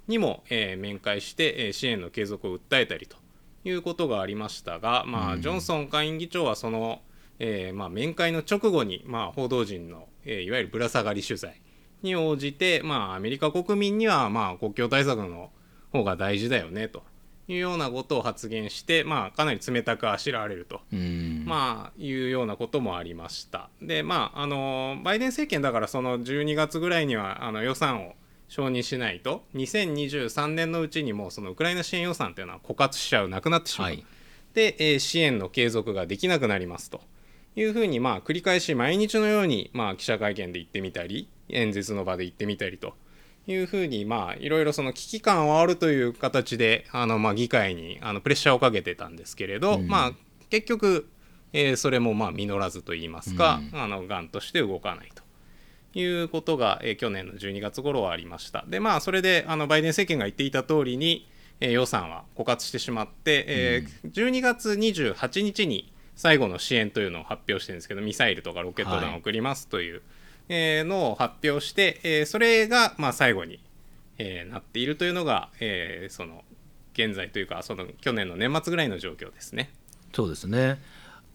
[0.09, 3.17] にも、えー面会して、えー支援の継続を訴えたりと
[3.65, 7.03] いうことがありましたが、まあジョンソン下院議長はその、
[7.39, 11.61] えーまあ、面会の直後に、まあ、報道陣の、えーいわゆるぶら下がり取材
[12.03, 15.51] に応じて、まあ、アメリカ国民には、まあ、国境対策の
[15.93, 17.03] 方が大事だよねと
[17.49, 20.83] いうようなことを発言して、まあ、かなり冷たくあしらわれると。
[20.93, 21.45] うん。
[21.47, 23.71] まあ、いうようなこともありました。
[23.81, 28.13] で、まあ、あのバイデン政権だからその12月ぐらいにはあの予算を
[28.49, 34.05] 承認しないと2023年のうちにもうそのウクライナ支援予算というのは枯渇しちゃうなくなってしまう、はい。
[34.55, 37.01] で、えー支援の継続ができなくなりますと。
[37.57, 42.95] いうふうにまあ繰り返し毎日のようにまあ記者会見で言ってみたり演説の場で言ってみたりと
[43.49, 50.13] いうふうにまあいろいろその危機感を煽るという形であのまあ議会にあのプレッシャーをかけてたんですけれど、まあ
[50.51, 51.09] 結局、
[51.53, 55.23] えーそれもまあ実らずといいますか、あのがんとして動かないと。
[55.95, 58.65] いうことが、えー去年の12月頃はありました。
[58.69, 61.29] でまあそれであのバイデン政権が言っていた通りに、
[61.61, 70.03] えー予算は枯渇してしまって、えー12月28日に最後の支援というのを発表してるんですけどミサイルとかロケット弾を送りますという、
[70.49, 73.61] えーのを発表して、えーそれがまあ最後に、
[74.19, 76.45] えーなっているというのが、えーその
[76.95, 79.71] 現在というかその去年の年末ぐらいの状況ですね。
[80.13, 80.81] そうですね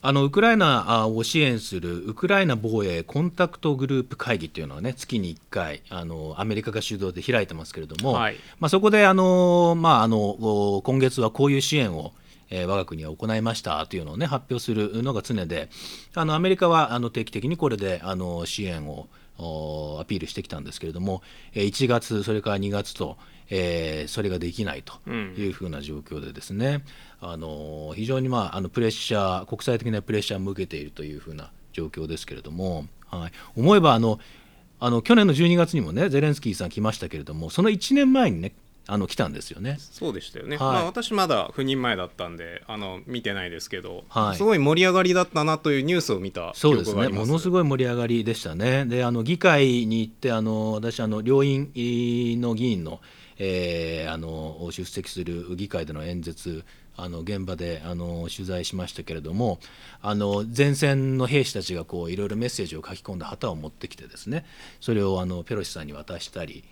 [0.06, 12.12] あのウクライナあを支援するウクライナ防衛コンタクトグループ会議っていうのはね月に1回あのアメリカが主導で開いてますけれども、はいまあ、そこであの、まあ、あのお今月はこういう支援を
[12.54, 15.70] えー我が国は行いましたというのを、ね、発表するのが常で
[16.13, 19.08] あのアメリカはあの定期的にこれであの支援を
[19.39, 23.18] おアピールしてきたんですけれどもえー1月それから2月と、
[23.50, 26.84] えーそれができないというふうな状況でですね、
[27.20, 34.20] あの非常に、まあ、あのプレッシャー国際的なプレッシャーを向けているというふうな状況ですけれども、はい、思えばあの
[34.80, 38.54] あの去年の12月にもねゼレンスキーさん来ましたけれどもその1年前にね
[38.86, 39.78] あの来たんですよね。
[39.80, 48.86] そうでしたよね、はいまあ、私まだ赴任前だったんであの見てないですけど、はいすごい盛り上がりだったなというニュースを見た記そうですね、憶がありますものすごい盛り上がりでしたね。
[48.86, 53.00] で、あの議会に行って、あの私あの両院の議員の,、
[53.38, 56.65] えーあの出席する議会での演説、
[56.98, 59.60] あの現場であの取材しましたけれども、
[60.02, 64.46] あの前線の兵士たちがこういろいろメッセージを書き込んだ旗を持ってきてですね、
[64.82, 66.65] それをあのペロシさんに渡したり。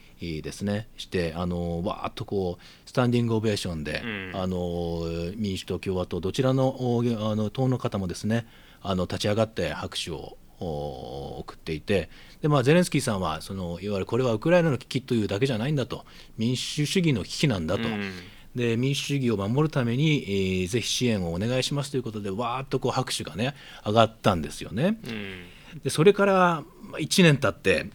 [0.43, 4.03] ですね、してあのわーっとこうスタンディングオベーションで、
[4.33, 5.03] あの
[5.35, 8.45] 民主党、共和党どちらのおあの党の方もですね
[8.81, 12.09] あの立ち上がって拍手をお送っていて
[12.41, 16.05] で、まあ、ゼレンスキーさんはそのいわゆるこれはウクライナの危機というだけじゃないんだと。
[16.37, 17.83] 民主主義の危機なんだと。
[18.55, 23.55] で民主主義を守るために、えーぜひ支援をお願いしますということでわーっとこう拍手がね
[23.85, 24.99] 上がったんですよね。
[25.83, 26.63] でそれから
[26.99, 27.89] 1年経って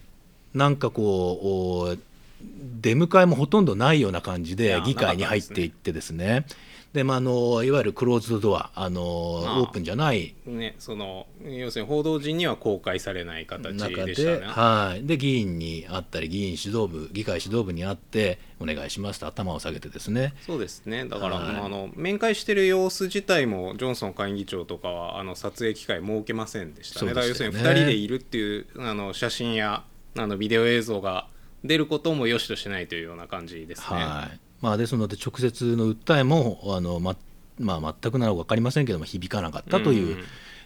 [0.53, 1.97] なんかこうお
[2.41, 6.45] 出迎えもほとんどないような感じで議会に入っていってですね。
[6.93, 10.33] でまあ、あのいわゆるクローズドドアあのオープンじゃない。
[10.45, 14.47] ね、その要するに報道陣には公開されない形中でしたで,、ね。
[14.47, 20.33] はい、で議員に会ったり議員指導部議会指導部に会ってお願いしますと頭を下げてですね。
[20.41, 21.05] そうですね。
[21.05, 21.53] だから、はい。
[21.53, 26.99] まああの面会してる様子自体もジョンソン下院議長とかはあの撮影機会設けませんでしたね。
[27.01, 29.83] そうだから要するに2人でいるっていうあの写真や
[30.15, 31.27] あのビデオ映像が
[31.67, 33.85] 出ることも良しとしないというような感じですね。
[33.97, 34.39] はい。
[34.61, 37.15] まあ、ですので直接の訴えもあの、ま
[37.59, 40.17] まあ、全くなら分かりませんけども響かなかったという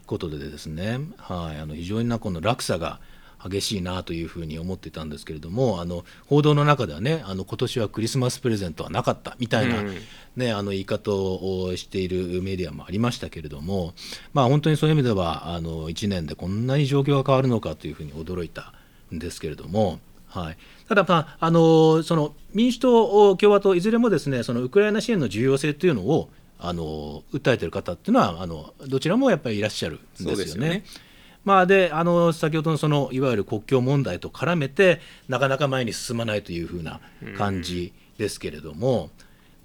[0.06, 3.00] ことでですね、はい、あの非常になこの落差が
[3.44, 9.98] 激しいなというふうに思っていたんですけれどもあの報道の中ではねあの今年はクリスマスプレゼントはなかったみたいな、うん。
[10.38, 13.94] ね、あの言い方をしているメディアもありましたけれども、
[14.34, 18.74] まあ、本当にそういう意味ではあの1年でこんなに状況が変わるのかというふうに驚いた
[19.14, 20.00] んですけれども、
[20.32, 30.84] はい、ただ、まあ、あのその民主党、共和党いずれもですねそのウクライナ支援の重要性というのをあの訴えている方っていうのはあのどちらもやっぱりいらっしゃるんですよね。
[31.44, 37.02] まあ、であの先ほどのそのいわゆる国境問題と絡めてなかなか前に進まないというふうな
[37.38, 39.10] 感じですけれども、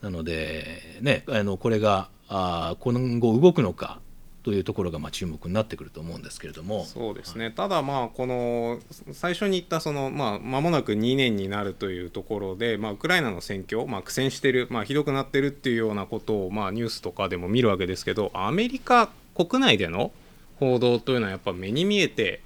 [0.01, 4.01] なので、ね、あのこれがあ今後動くのか
[4.47, 6.85] というところがまあ注目になってくると思うんですけれども。
[6.85, 8.79] そうですね、ただ、まあこの
[9.11, 20.13] 最初に言ったその、まあ、間もなく2年になるというところで、まあ、ウクライナの戦況、まあ、苦戦してる、まあ、ひどくなってるっていうようなことを、まあ、ニュースとかでも見るわけですけど、アメリカ国内での
[20.61, 22.41] 報道というのは、やっぱ目に見えて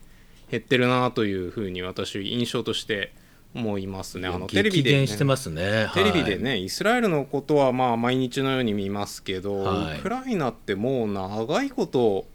[0.51, 3.13] 減ってるなというふうに、私、印象として
[3.55, 4.29] 思いますね。
[4.29, 5.91] あのテレビで、激減してますね。
[5.95, 12.27] テレビではいね、イスラエルのことはまあ毎日のように見ますけど、はいウクライナってもう長いこと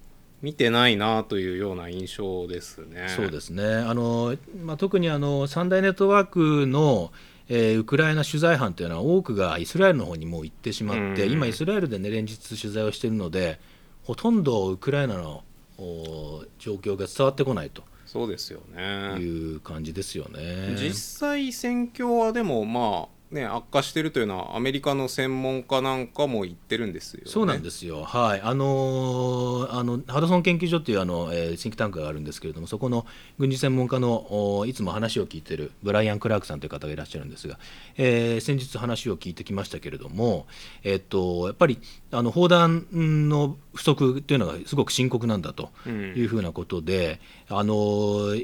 [0.42, 3.08] 見てないなというような印象ですね。
[3.10, 7.12] そうですねあの、まあ、特にあの三大ネットワークの、
[7.48, 13.60] えーウクライナ取材班というのは多くがイスラエルの方にもう行ってしまって、うん今イスラエルで、ね、連日取材をしているので
[14.04, 15.44] ほとんどウクライナの
[15.78, 17.84] お状況が伝わってこないと
[18.16, 19.18] そうですよね。
[19.20, 20.78] いう感じですよね。
[20.78, 27.32] 実際戦況はでもまあね悪化しているというのはアメリカの専門家なんかも言ってるんですよね。
[27.32, 33.06] そうなんですよ、はい、あのあのハドソン研究所っていうあの、えーシンクタンクがあるんですけれども、そこの
[33.40, 37.58] 軍事専門家のおいつも話を聞いているブライアン・クラークさんという方がいらっしゃるんですが、
[37.98, 40.48] えー先日話を聞いてきましたけれども、
[40.84, 41.80] えっとやっぱり
[42.12, 48.36] あの砲弾の不足というのがすごく深刻なんだというふうなことで、あの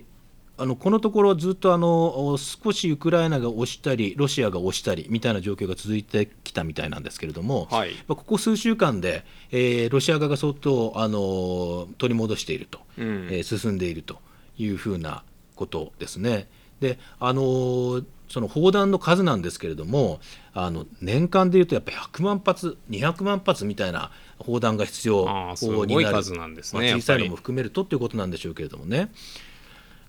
[0.62, 14.20] あのこのところずっとあの少しウクライナが押したりロシアが押したりみたいな状況が続いてきたみたいなんですけれども、はいまあここ数週間で、えーロシア側が相当あの取り戻していると、うんえー進んでいると
[14.60, 15.24] いうふうな
[15.56, 16.48] ことですね。
[16.80, 20.20] であのその砲弾の数なんですけれども
[20.54, 29.12] あの年間でいうとやっぱり100万発200万発みたいな砲弾が必要になる数なんですねまあ、小さいのも含めるとということなんでしょうけれどもね。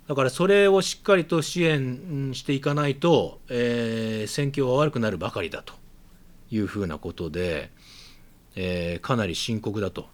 [0.09, 5.75] だからそれをしっかりと支援していかないと、えー戦況は悪くなるばかりだと
[6.51, 7.71] いうふうなことで、
[8.57, 10.09] えーかなり深刻だと。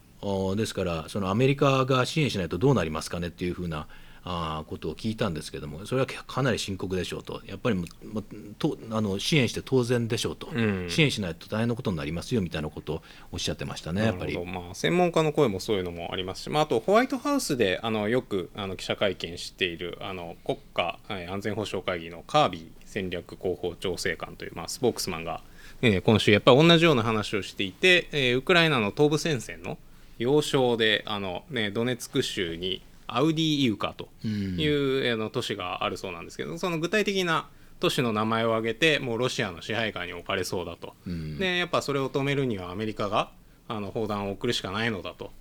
[0.55, 3.87] ですからそのアメリカが支援しないとどうなりますかねっていうふうな
[4.23, 7.41] あーことを聞いたんですけどもそれはかなり深刻でしょうと。
[7.45, 8.21] やっぱりもも
[8.57, 10.87] とあの支援して当然でしょうと、うん。
[10.89, 13.01] 支援しないと大変なことになりますよみたいなことを
[13.31, 14.37] おっしゃってましたねやっぱり。
[14.45, 25.41] まあ、専門家の声もそういうのもありますし、まあ、あとホワイトハウスであのよくあの記者会見しているあの国家はい安全保障会議のカービー戦略広報調整官という、まあ、スポークスマンが、
[25.81, 29.77] えー今週やっぱり同じような話をしていて、えーウクライナの東部戦線の
[30.17, 32.81] 要衝であの、ね、ドネツク州に
[33.17, 37.47] アウディイウカという、あの都市があるそうなんですけどその具体的な
[37.79, 43.31] 都市の名前を挙げてもうロシアの支配下に置かれそうだと、でやっぱそれを止めるにはアメリカが
[43.67, 45.31] あの砲弾を送るしかないのだと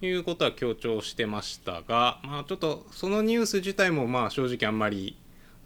[0.00, 5.16] いうことは強調してましたが、まあ、ちょっとそのニュース自体もまあ正直あんまり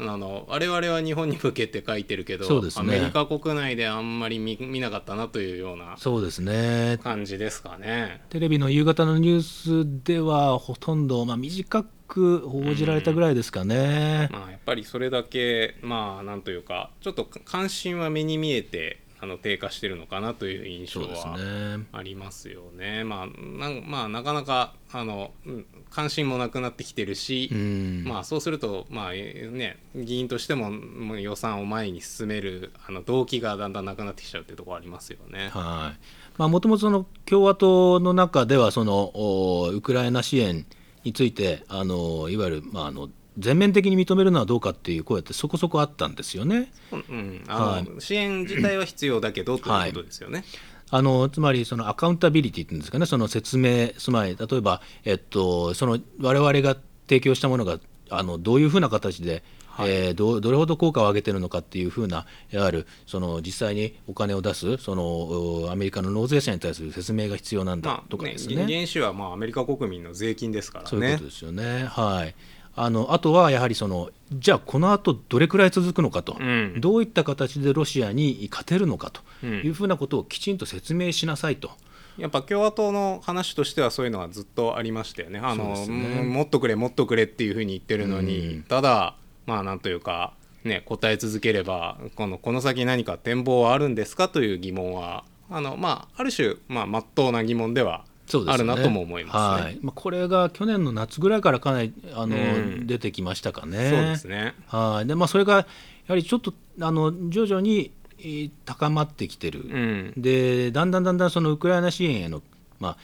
[0.01, 8.23] あの我々は日本に向けて書いてるけど、ねアメリカ国内であんまり見見なかったなというようなそうですね感じですかね。
[8.31, 14.29] テレビの夕方のニュースではほとんど、まあ、短く報じられたぐらいですかね。
[14.31, 21.87] まあ、やっぱりそれだけまあなんというかちょっと関心は目に見えてあの低下してるのかなという印象はね。
[21.93, 23.05] ありますよね。
[23.05, 30.71] まあなんまあ、なかなかあの、うん関心もなくなってきてるし、うんまあ、そうすると、まあえーね、議員としても
[31.17, 35.49] 予算を前に進めるあの動機がだんだんなくなってきちゃうっていうところありますよね。
[35.49, 35.99] はい
[36.37, 40.67] まあ、もともと共和党の中ではそのおウクライナ支援
[41.05, 46.73] についてあのいわゆる、まあ、あの全面的に認めるのはどうかっていう声ってそこそこあったんですよね。
[46.93, 50.45] うんうんあの支援自体は必要だけどということですよね。
[50.91, 57.79] あのつまりそのアカウンタビリティっていうんですかねその説明つまり例えば、えっと、その我々が提供したものが
[58.11, 59.43] あのどういうふうな形で、
[59.81, 68.65] えーどうどれほど効果を上げてるのかっていうふうないわゆるその実際にお金を出すそのおアメリカの納税者に対する説明が必要なんだまあねとかですね。
[68.65, 70.91] 原資はまあアメリカ国民の税金ですからね。
[70.91, 71.85] そういうことですよね。
[71.85, 72.35] はい。
[72.81, 76.75] あのあとはやはりそのじゃあこの後どれくらい続くのかと、うん。
[76.81, 79.21] どういった形でロシアに勝てるのかと。
[79.43, 79.51] うん。
[79.65, 81.71] いうふうなことをきちんと説明しなさいと。
[82.19, 85.39] やっぱ共和党の話としてはそういうのはずっとありましたよね。
[85.39, 86.21] あのね。
[86.21, 88.63] うんもっとくれもっとくれっていうふうに言ってるのに、うん。
[88.65, 90.35] ただまあなんというか
[90.65, 98.05] ね答え続ければこのこの先何か展望はあるんですかという疑問はあのまあある種まあ真っ当な疑問では
[98.47, 99.65] あるなとも思いますね。
[99.67, 99.79] はい。
[99.83, 102.87] まあ、これが去年の夏ぐらいからかなりあの、うん。
[102.87, 103.91] 出てきましたかね。
[103.91, 104.55] そうですね。
[104.67, 105.07] はい。
[105.07, 105.67] でまあ、それがや
[106.09, 110.13] はりちょっとあの徐々にえー高まってきてる、うん。
[110.17, 112.43] でだんだんだんだんそのウクライナ支援への、
[112.81, 112.97] まあ、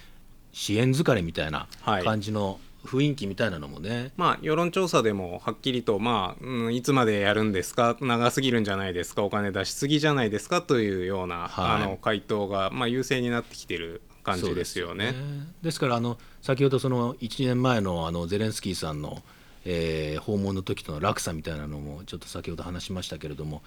[0.52, 2.04] 支援疲れみたいなはい。
[2.04, 7.96] 感じの雰囲気みたいなのもね、まあ世論調査でもはっきりと、まあうん、いつまでやるんですか？
[7.98, 9.22] 長すぎるんじゃないですか？
[9.22, 10.60] お金出しすぎじゃないですか？
[10.60, 11.82] というような、はい。
[11.82, 15.06] あの回答が、まあ、優勢になってきてる感じですよね。
[15.06, 15.22] ですよ
[15.62, 19.22] ですからあの先ほどその1年前のあのゼレンスキーさんの、
[19.64, 23.62] えー訪問の時との落差みたいなのもちょっと先ほど話しましたけれどもやっ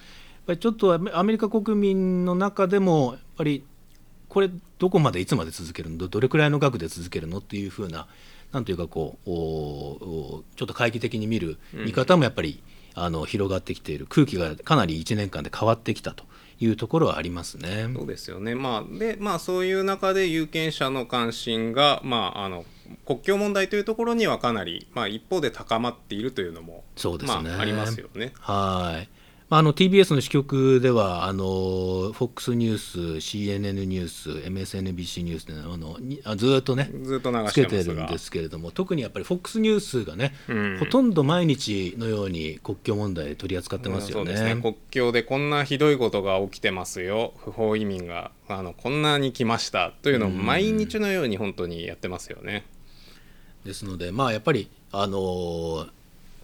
[0.47, 3.64] ぱりちょっとアメリカ国民の中でもやっぱり
[4.30, 4.49] これ
[4.80, 6.08] どこまでいつまで続けるの？
[6.08, 7.38] どれくらいの額で続けるの？
[7.38, 8.08] っていうふうな
[8.51, 9.30] なんというかこう
[10.55, 12.62] ちょっと懐疑的に見る見方もやっぱり、
[12.93, 14.08] あの広がってきている。
[14.08, 16.24] 空気がかなり1年間で変わってきたと。
[16.60, 17.89] いうところはありますね。
[17.95, 22.66] そうですよね、まあでまあ、そういう中で有権者の関心が、まあ、あの
[23.05, 28.34] 国境問題というところにはかなり、まあ、一方で高まっているというのもそうですね、まあ、ありますよね。
[28.39, 29.10] はい。
[29.49, 31.43] まあ、あの TBS の支局ではあの
[32.11, 40.77] FOX ニュース、CNN ニュース、MSNBC ニュースであのにあずーっとねずっと流つけてるんですけれども特にやっぱり FOX ニュースがね、うん。
[40.79, 44.25] ほとんど毎日のように国境問題取り扱ってますよね。
[44.25, 44.61] そうですね。
[44.61, 47.33] 国境でこんなひどいことが起きてますよ。
[47.37, 52.65] 不法移民があのこんなに来ましたというのを毎日のように本当にやってますよね。
[53.63, 55.96] ですので、まあ、やっぱり、あのー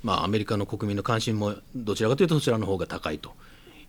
[0.04, 3.32] まあ、アメリカの国民の関心もどちらかというとそちらの方が高いと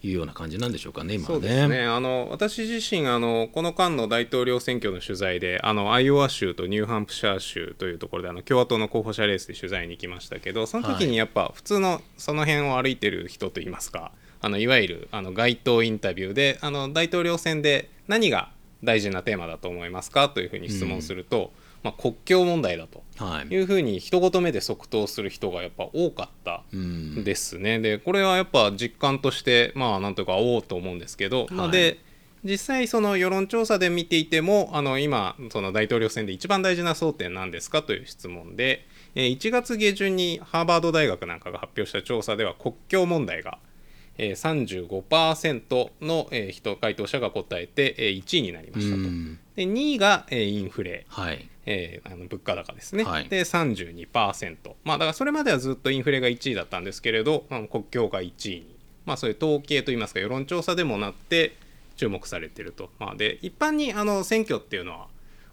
[0.03, 1.35] いうような感じなんでしょうかね、今はね。
[1.35, 18.51] そうですねあの私自身あのこの間の大統領選挙の取材であのアイオワ州とニューハンプシャー州というところであの共和党の候補者レースで取材に行きましたけどその時にやっぱ普通のその辺を歩いてる人といいますかあのいわゆるあの街頭インタビューであの大統領選で何が
[18.83, 21.53] 大事なテーマだと思いますかというふうに質問すると、
[21.85, 23.05] まあ、国境問題だと。
[23.17, 23.55] はい。
[23.55, 27.23] いうふうに一言目で即答する人がやっぱ多かったうん。
[27.23, 27.79] ですね。
[27.79, 31.99] でこれはやっぱ実感としてまあなんというかおおと思うんですけど、で
[32.43, 43.59] 実際その世論調査で見ていてもあの今その大統領選で一番大事な争点なんですかという質問でえー1月下旬にハーバード大学なんかが発表した調査では国境問題が
[44.19, 49.03] えー35%のえー人回答者が答えてえー1位になりましたと。
[49.03, 49.39] うん。
[49.57, 51.07] で2位がえーインフレ。
[51.09, 53.29] はいえーあの物価高ですね、はい。
[53.29, 58.75] で32%まあだからそれまではずっとインフレが1位だったんですけれどあの国境が1位に。
[59.05, 61.57] まあそういう統計といいますか世論調査でもなって
[61.97, 65.09] 注目されていると、まあ、で一般にあの選挙っていうのは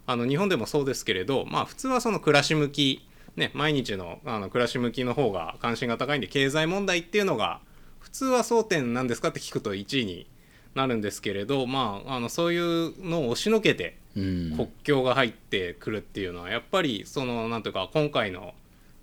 [0.07, 7.62] あの日本でもそうですけれど、まあ、普通はその暮らし向き、ね、毎日のあの暮らし向きの方が関心が高いんで経済問題っていうのが
[7.99, 10.28] 普通は争点なんですかって聞くと1位に
[10.76, 18.54] なるんですけれど、まあ、あのそういうのを押しのけてうん国境が入ってくるっていうのはやっぱりそのなんていうか今回の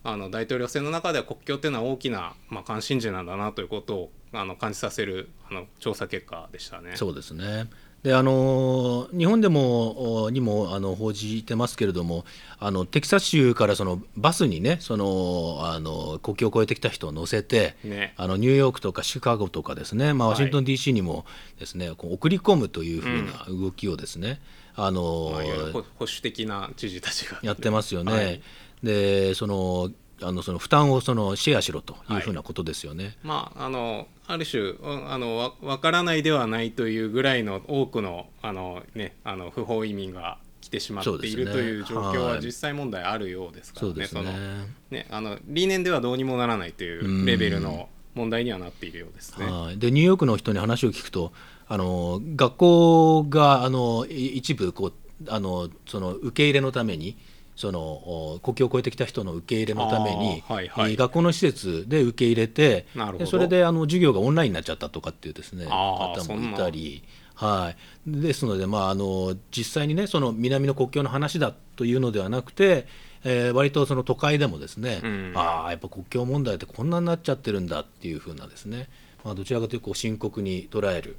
[0.04, 6.92] あの大統領選の中では国境っていうのは大きな、まあ、関心事なんだなということをあの感じさせるあの調査結果でしたね。
[6.94, 7.68] そうですね。
[8.02, 12.24] であの日本でもおにもあの報じてますけれども
[12.60, 18.14] あのテキサス州からそのバスにねそのあの国境を越えてきた人を乗せて、ね。
[18.16, 20.38] あのニューヨークとかシカゴとかですね、まあ、はい。
[20.38, 21.24] ワシントン DC にも
[21.58, 24.40] ですね、こう送り込むというふうな動きをですね、
[24.74, 25.42] あのまあ
[25.72, 27.38] 保守的な知事たちが。
[27.42, 28.12] やってますよね。
[28.12, 28.42] はい。
[28.82, 29.90] でその
[30.22, 33.16] あのその負担をそのシェアしろというふうなことですよね。
[33.22, 43.94] まあ、あのある種うんあのわ分からないではないというぐらいの多くのあの、ね、あの不法移民が来てしまっている、という状況ははい実際問題あるようですからね。
[43.94, 44.32] そねその
[44.90, 49.46] ねあの理念ではどうにもならないというレベルの問題にはなっているようですね。
[49.46, 51.32] はい、でニューヨークの人に話を聞くと
[51.68, 54.92] あの学校があのい一部こう
[55.28, 57.16] あのその受け入れのために
[57.58, 60.92] そのお国境を越えてきた人の受け入れのために、はいはい。
[60.92, 63.24] えー学校の施設で受け入れてなるほど。
[63.24, 67.02] でそれであの授業がオンラインになっちゃったとかっていうですね方もいたり。
[67.34, 67.74] は
[68.06, 72.86] い、ですので、まあ、あの実際にねその南の国境の話だというのではなくて、
[73.24, 75.32] えー割とその都会でもですね、うん。
[75.34, 78.88] ああやっぱ国境問題ってこんなになっちゃってるんだっていうふうなですね、
[79.24, 81.16] まあ、どちらかというと深刻に捉える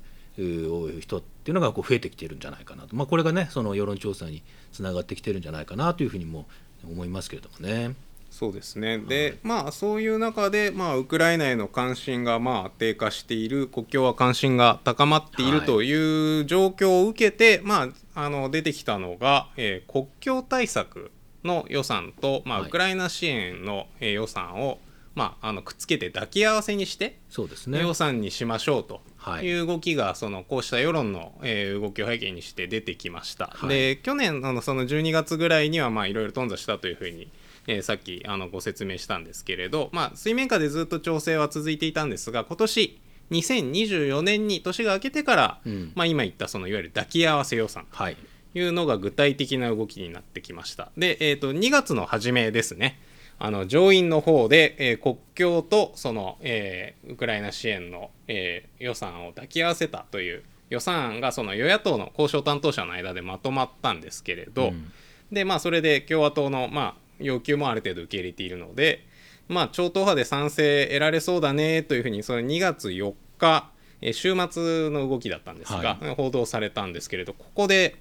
[1.01, 4.41] 人っていうのがこう増えてきているんじゃないかなと、まあ、これがねその世論調査に
[4.71, 6.45] つながってきてるんじゃないかなというふうにも
[6.83, 7.95] 思いますけれどもね。
[8.29, 8.99] そうですね。
[8.99, 15.65] で、まあそういう中で、まあ、ウクライナへの関心がまあ低下している国境は関心が高まっているはい。
[15.65, 21.11] という状況を受けて、まあ、あの出てきたのが、えー国境対策
[21.43, 22.67] の予算と、まあ、はい。
[22.67, 24.77] ウクライナ支援の、えー予算を、
[25.15, 27.81] まあ、あのくっつけて抱き合わせにしてそうですね。
[27.81, 28.95] 予算にしましょうと。
[28.95, 29.01] は
[29.41, 29.45] い。
[29.45, 33.69] いう動きがそのこうした世論の、えー動きを背景にして出てきました、はい。
[33.69, 37.31] で去年あのその12月ぐらいにはまあいろいろ頓挫したというふうに、
[37.67, 42.99] えーさっきあのご説明したんですけれど、まあ、水面下でずっと調整は続いていたんですが今年
[43.31, 45.91] 2024年に年が明けてから、うん。
[45.95, 47.85] まあ、今言ったそのいわゆる抱き合わせ予算。
[47.91, 48.17] はい。
[48.53, 50.91] というのが具体的な動きになってきました。
[50.97, 52.99] で、えー、と2月の初めですね
[53.39, 64.91] あの上院の方で、えー国境とその、えーウクライナ支援の、えー予算を抱き合わせたという予算案がその与野党の交渉担当者の間でまとまったんですけれど、うん。
[65.31, 69.05] でまあそれで共和党の、まあ、要求もある程度受け入れているので、
[69.47, 73.71] まあ、超党派で賛成得られそうだねというふうにそれ2月4日、
[74.01, 77.95] えー週末の動きだったんですが、報道されたんですけれどここで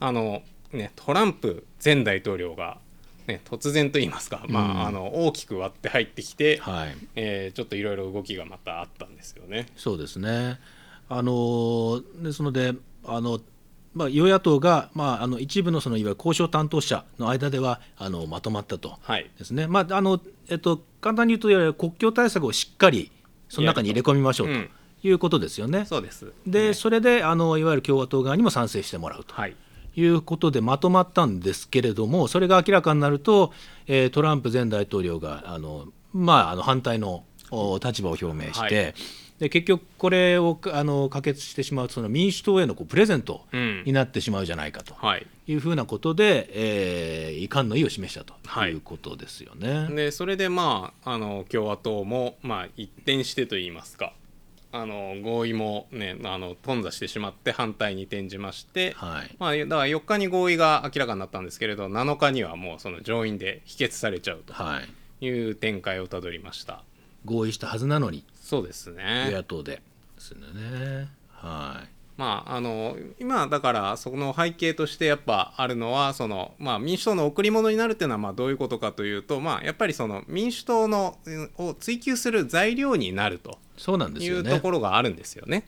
[0.00, 2.78] あの、ね、トランプ前大統領が、
[3.26, 6.96] ね、突然と言いますか、まあ、あの大きく割って入ってきて、はい。
[7.14, 9.66] えーちょっといろいろ動きがまたあったんですよね。
[9.76, 10.58] そうですね。
[11.08, 13.40] あのですのであの、
[13.94, 18.98] まあ、与野党が、まあ、あの一部のそのいわゆる交渉担当者の間ではあのまとまったと。
[19.02, 19.30] はい。
[19.38, 19.66] ですね。
[19.66, 23.12] まああのえっと、簡単に言うといわゆる国境対策をしっかり
[23.48, 24.70] その中に入れ込みましょうとうん。
[25.04, 25.84] いうことですよね。
[25.84, 26.32] そうです。
[26.46, 29.34] でそれであのいわゆる共和党側にも賛成してもらうと。
[29.34, 29.56] はい
[29.94, 33.52] いうことでまとまったんですけれどもそれが明らかになると、
[33.86, 38.94] えートランプ前大統領があの、まあ、あの反対のお立場を表明して、はい。
[39.38, 43.82] で結局これをあの可決してしまうとその民主党へのこうプレゼントうん。
[43.84, 44.94] になってしまうじゃないかと。
[44.94, 45.26] はい。
[45.48, 48.70] いうふうなことで、えー遺憾の意を示したとはい。
[48.70, 49.88] いうことですよね。
[49.94, 54.12] でそれでまああの共和党もまあ一転してといいますか
[54.72, 59.36] あの合意もねあの頓挫してしまって反対に転じまして、はい。
[59.38, 64.88] まあ、だから4日に合意が明らかになったんですけれど7日にはもうその上院で否決されちゃうはい、
[65.20, 66.82] という展開をたどりました。
[67.24, 68.24] 合意したはずなのに。
[68.40, 69.76] そうです与ね野党で。
[69.76, 69.82] で
[70.18, 71.08] すよね。
[71.30, 71.88] はい。
[72.16, 84.60] まああの今だからその背景としてやっぱあるのはその、まあ、民主党の贈り物になるっていうのはまあどういうことかというと、まあ、やっぱりその民主党のうんを追求する材料になるとそうなんですいうとよね。
[84.60, 85.66] ころがあるんですよね。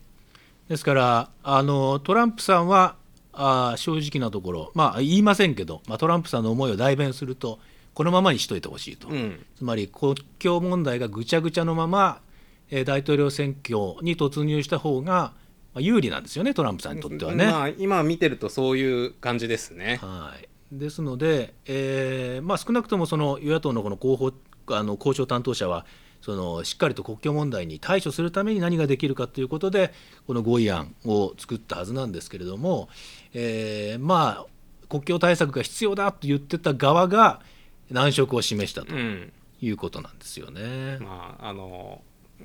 [0.69, 2.97] ですからあのトランプさんは
[3.33, 7.59] あ正直なところ、まあ、言いませんけど、まあ、トランプさんの思いを代弁すると
[7.93, 12.21] このままにしといてほしいと、うんつまり国境問題がぐちゃぐちゃのまま、
[12.71, 15.33] えー大統領選挙に突入した方が、ま
[15.77, 17.47] あ、有利なんですよねトランプさんにとってはね。
[17.47, 19.99] まあ、今見てるとそういう感じですね。
[20.01, 20.35] は
[20.73, 24.33] い、ですので、えーまあ、少なくともその与野党のこの候補
[24.69, 25.85] あの交渉担当者は
[26.25, 29.93] そのしっかりと国境問題に対処するために何ができるかということで
[30.27, 32.89] この合意案を作ったはずなんですけれども、
[33.35, 34.47] えーまあ
[34.89, 37.41] 国境対策が必要だと言ってた側が
[37.91, 39.33] 難色を示したとうん。
[39.61, 40.99] いうことなんですよね。
[41.01, 42.03] まああの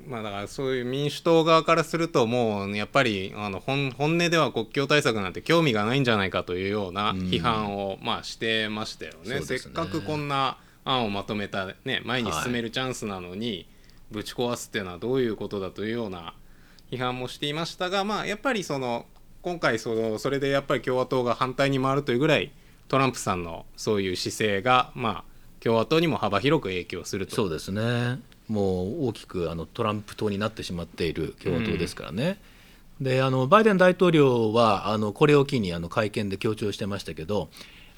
[0.08, 9.40] まあだからそういう民主党側からするともうやっぱりあの本本音では国境対策なんて興味がないんじゃないかというような批判を、まあしてましたよね。
[9.40, 9.42] ね。
[9.42, 10.58] せっかくこんな
[10.90, 13.68] 案をまとめた、ね、前に進めるチャンスなのに、
[14.12, 16.34] ぶち壊すっていうのはどういうことだというような
[16.92, 19.06] 批判もしていましたが、まあ、やっぱりその
[19.42, 22.52] 今回そのそれでやっぱり共和党が反対に回るというぐらい
[22.88, 25.24] トランプさんのそういう姿勢が、まあ、
[25.64, 27.36] 共和党にも幅広く影響すると。
[27.36, 28.20] そうですね。
[28.48, 32.40] もう大きくあのトランプ党になってしまっている共和党ですからね。
[33.00, 37.50] であのバイデン大統領はあのこれを機にあの会見で強調してましたけど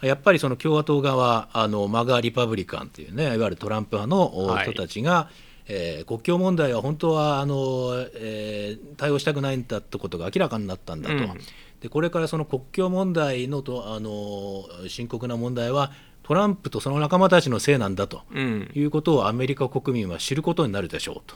[0.01, 5.29] やっぱりその共和党側あのマガ・リパブリカンというねいわゆるトランプ派の人たちが、
[5.67, 11.15] えー国境問題は本当はあの、えー対応したくないんだってことが明らかになったんだと。
[11.15, 11.33] うん。
[11.81, 15.91] でこれからその国境問題のとあの深刻な問題は
[16.23, 18.21] トランプとその仲間たちのせいなんだと。
[18.33, 18.71] うん。
[18.73, 21.35] いうことをアメリカ国民は知ることになるでしょうと。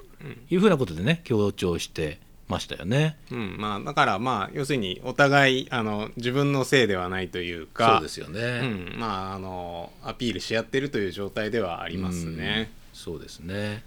[0.50, 3.18] いうふうなことでね強調してましたよね。
[3.32, 8.40] うんまあ、だからまあ要するにお互いあの自分のせいではないというかそうですよね。
[8.94, 12.72] うん、まああのアピールし合ってるという状態ではありますね。
[12.94, 13.84] そうですね。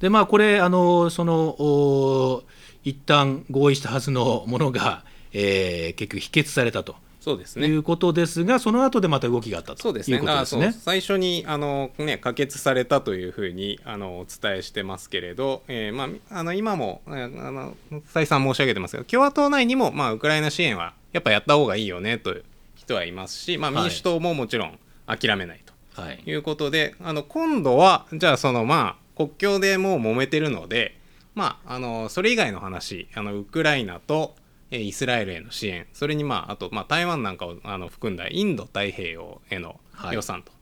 [0.00, 2.44] でまあこれあのそのお
[2.84, 7.68] 一旦合意したはずのものが、えー結局否決されたとそうですね。
[7.68, 10.16] いうことですが、その後でまた動きがあったとそうですね。
[10.16, 10.82] いうこだからそうとですね。
[10.84, 22.44] 最初にあのね可決されたというふうにあのお伝えしてますけれど、えーまああの今もえーあの再三申し上げてますけど、共和党内にもまあウクライナ支援はやっぱやった方がいいよねという
[22.74, 26.02] 人はいますし、まあはい民主党ももちろん諦めないと。
[26.02, 26.20] はい。
[26.26, 30.98] いうことであの今度はじゃあそのまあ国境でもう揉めてるので
[31.36, 34.41] まああのそれ以外の話あのウクライナとえー
[34.80, 35.86] イスラエルへの支援。
[35.92, 40.14] それにまああとまあ台湾なんかをあの含んだインド太平洋へのはい。
[40.16, 40.52] 予算と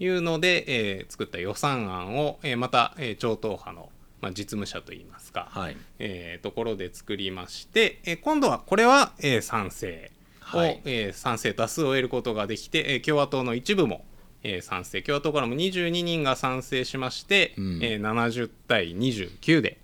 [0.00, 3.90] いうので、えー作った予算案を、えーまた、えー超党派の、
[4.20, 5.76] まあ、実務者といいますか、はい。
[5.98, 10.10] えーところで作りまして、えー今度はこれは、えー賛成
[10.54, 10.80] を、はい。
[10.84, 14.04] えー賛成多数を得ることができて、えー共和党の一部も、
[14.44, 15.02] えー賛成。
[15.02, 17.78] 共和党からも22人が賛成しまして、うん。
[17.82, 19.78] えー70対29で、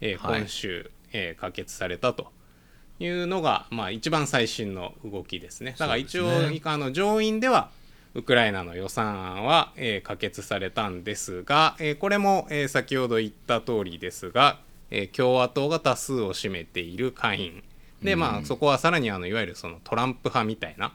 [0.00, 0.40] えーはい。
[0.40, 2.32] 今週、えー可決されたと
[3.00, 5.74] いうのが、まあ、一番最新の動きですね。
[5.78, 7.70] だから一応、ねあの上院では
[8.14, 14.58] ウクライナの予算案は、えー可決されたんですが、えーこれも、えー先ほど言った通りですが、
[14.90, 17.62] えー共和党が多数を占めている下院。
[18.02, 20.92] で、まあ、そこはさらにあのいわゆるそのトランプ派みたいな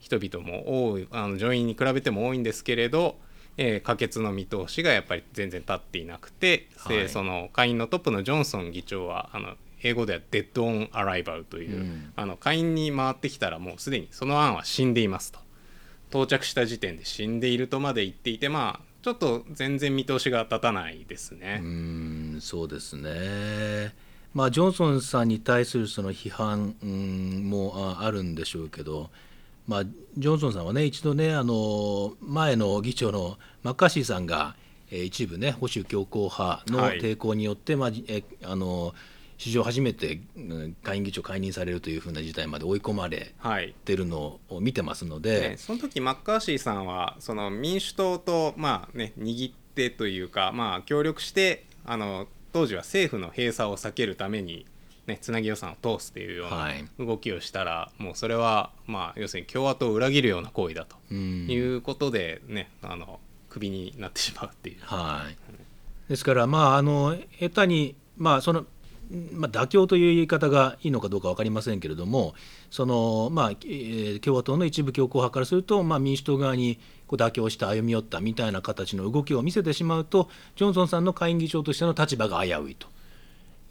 [0.00, 3.16] 人々も多いあの上院に比べても多いんですけれど、
[3.56, 6.96] えー可決の見通しがやっぱり全然立っていなくて、はい。
[6.96, 9.54] でその下院のトップのジョンソン議長はあの
[9.86, 15.38] 英語ではデッド・オン・アライバルという、うんあの下院に回ってきたらもうすでにその案は死んでいますと
[16.10, 21.60] 到着した時点で死んでいるとまで言っていてまあちょっと全然見通しが立たないですね。
[21.62, 23.94] うーんそうですね。
[24.34, 29.10] まあジョンソンさんに対するその批判うんもああるんでしょうけど、
[29.68, 34.56] まあジョンソンさんはね一度ねあの前の議長のマッカーシーさんが、
[34.90, 38.92] えー一部ね保守強硬派のはい抵抗によって、まあじえあの
[39.38, 43.74] 史上初めてうん下院議長解任されるというふうな事態まで追い込まれはい。
[43.84, 54.64] てるのを見てますので、ね、その時マッカーシーさんはその民主党とまあね握ってというかまあ協力してあの当時は政府の閉鎖を避けるために
[55.06, 56.82] ねつなぎ予算を通すというようはい。
[56.98, 61.46] な動きをしたら、もうそれはまあ要するに共和党を裏切るような行為だとうん。
[61.50, 63.20] いうことでねあの
[63.50, 64.78] クビになってしまうっていう。
[64.80, 68.64] はい、ですから、まあ、あの下手に、まあその
[69.32, 72.34] まあ、妥協という言い方がいいのかどうか分かりませんけれども
[72.70, 82.88] その、まあえー共和党の一部強硬派からすると、まあ、民主党側にこう妥協して歩み寄ったみたいな形の動きを見せてしまうとジョンソンさんの下院議長としての立場が危ういと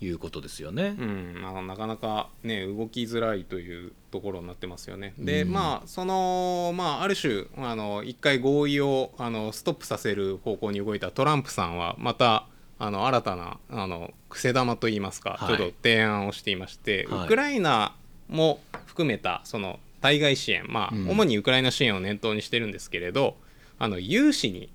[0.01, 0.95] いうことですよね。
[0.99, 5.13] うんまあ、なかなかね動きづらいというところになってますよね。
[5.17, 12.45] で、まあそのまあある種あの一回合意をあのストップさせる方向に動いたトランプさんはまた
[12.77, 15.57] あの新たなあの癖玉といいますか、はい。
[15.57, 17.25] ちょっと提案をしていまして、はい。
[17.25, 17.95] ウクライナ
[18.27, 21.09] も含めたその対外支援まあ、うん。
[21.09, 23.35] 主にウクライナ支援を念頭にしてるんですけれど
[23.79, 24.69] あの融資に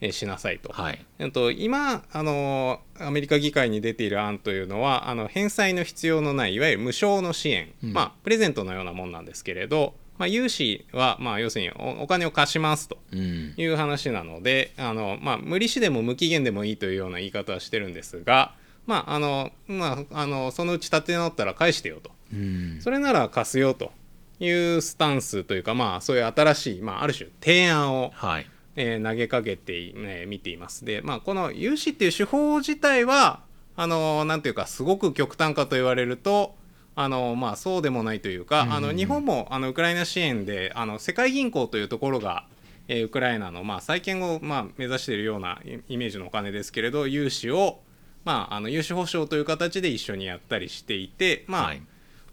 [0.00, 0.72] えしなさいと。
[0.72, 1.04] はい。
[1.18, 7.92] えっと、今あのアメリカ議会に出ている案というのはあの返済の必要のないいわゆる無償の支援、うん。
[7.92, 13.54] まあ、プレゼントのようなもんなんですけれど、まあ、融資は、まあ、要するにおお金を貸しますとうん。
[13.56, 18.54] いう話なのであの、まあ、無利子でも無期限でもいいというような言い方はしてるんですが、
[18.86, 22.10] まああのまあ、あのそのうち立て直ったら返してよと。
[22.34, 22.78] うん。
[22.82, 23.92] それなら貸すよと
[24.40, 28.46] いうスタンスというか、まあ、そういう新しい、まあ、ある種提案をはい。
[28.76, 30.84] えー投げかけて、ね、見ています。
[30.84, 33.40] で、まあ、この融資っていう手法自体は
[33.74, 36.54] あのなんていうかすごく極端かと言われると
[36.94, 42.44] あの、まあ、そうでもないというか、あの日本もあのウクライナ支援であの世界銀行というところが、
[42.88, 47.80] えーウクライナの、まあ、再建を、まあ、目指しているようなイイメージのお金ですけれど融資を、
[48.24, 51.82] まあ、あの融資保証という形で一緒にやったりしていて、まあはい。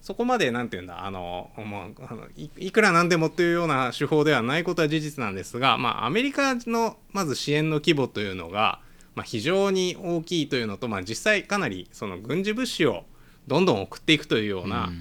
[0.01, 8.79] そこまでなんていうんだあのもうあのいいくらなんでもというような手法ではないことは事実なんですが、まあ、アメリカのまず支援の規模というのが、
[9.15, 13.03] まあ、非常に大きいというのと、まあ、実際かなりその軍事物資を
[13.47, 14.91] どんどん送っていくというような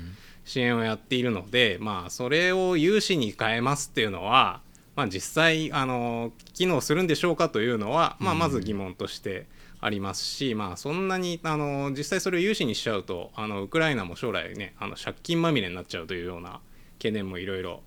[0.44, 4.61] 支援をやっているので、まあ、それを融資に変えますっていうのは、
[4.94, 9.47] まあ、実際あの機能するんでしょうかというのは、まあ、まず疑問として
[9.80, 16.61] ありますし、まあ、そんなにあの実際それを融資にしちゃうとあのウクライナも将来ねあの借金まみれになっちゃうというような
[16.99, 17.82] 懸念もいろいろ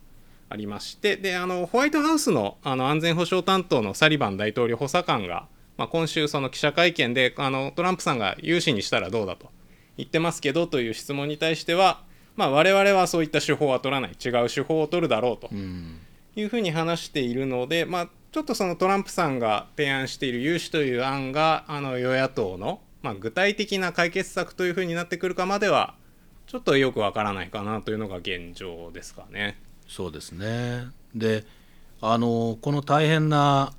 [0.49, 5.47] ありましてであのホワイトハウスのあの安全保障担当のサリバン大統領補佐官が、
[5.77, 9.49] まあ、今週その記者会見であのトランプさんが融資にしたらどうだと
[9.99, 12.01] 言ってますけどという質問に対しては、
[12.35, 14.11] まあ、我々はそういった手法は取らない。
[14.11, 15.99] 違う手法を取るだろうとうん。
[16.35, 25.95] いうふうに話しているので、まあ、ちょっとそのトランプさんが提案している融資という案があの与野党の、まあ、具体的な解決策というふうになってくるかまでは
[26.47, 29.59] ちょっとよくわからないかなというのが現状ですかね。
[29.87, 30.85] そうですね。
[31.13, 31.43] で
[32.01, 33.73] あのこの大変な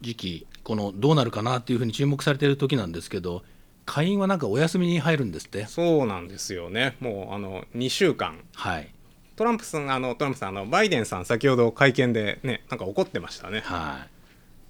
[0.00, 3.42] 時期このどうなるかなっていうふうに注目されている時なんですけど
[3.88, 5.66] 下院はなんかお休みに入るんですって？
[5.66, 6.96] そうなんですよね。
[7.00, 8.38] もうあの2週間。
[8.54, 8.92] はい。
[9.34, 13.60] トランプさんあのトランプさんあのバイデンさん先ほど会見でねなんか怒ってましたね。
[13.60, 14.10] はい。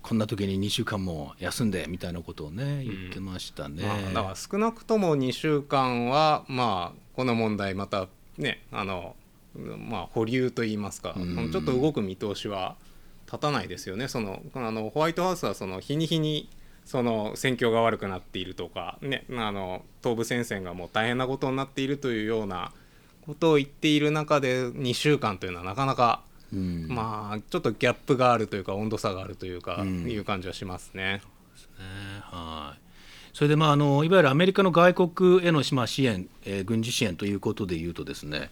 [0.00, 8.08] こんな時に2週間も休んでみたいなことをね言ってましたね、まあ、だから少なくとも2週間はまあこの問題また
[8.38, 9.16] ねあの
[9.54, 11.50] まあ保留といいますか、うん。
[11.50, 12.76] ちょっと動く見通しは
[13.26, 14.08] 立たないですよね。
[14.08, 16.48] そのあのホワイトハウスはその日に日に
[16.88, 22.72] その戦況が悪くなっているとか、ね、あの東部戦線がもう大変なことになっているというような
[23.26, 26.88] ことを言っている中で2週間というのはなかなか、うん。
[26.88, 30.08] まあちょっとギャップがあるというか温度差があるというか、ん。
[30.10, 31.02] いう感じはしますね。
[31.02, 31.20] ね。
[32.22, 32.80] はい。
[33.34, 38.48] それで、まあ、あのいわゆるアメリカの外国へのまあ支援、えー軍事支援ということでいうとですね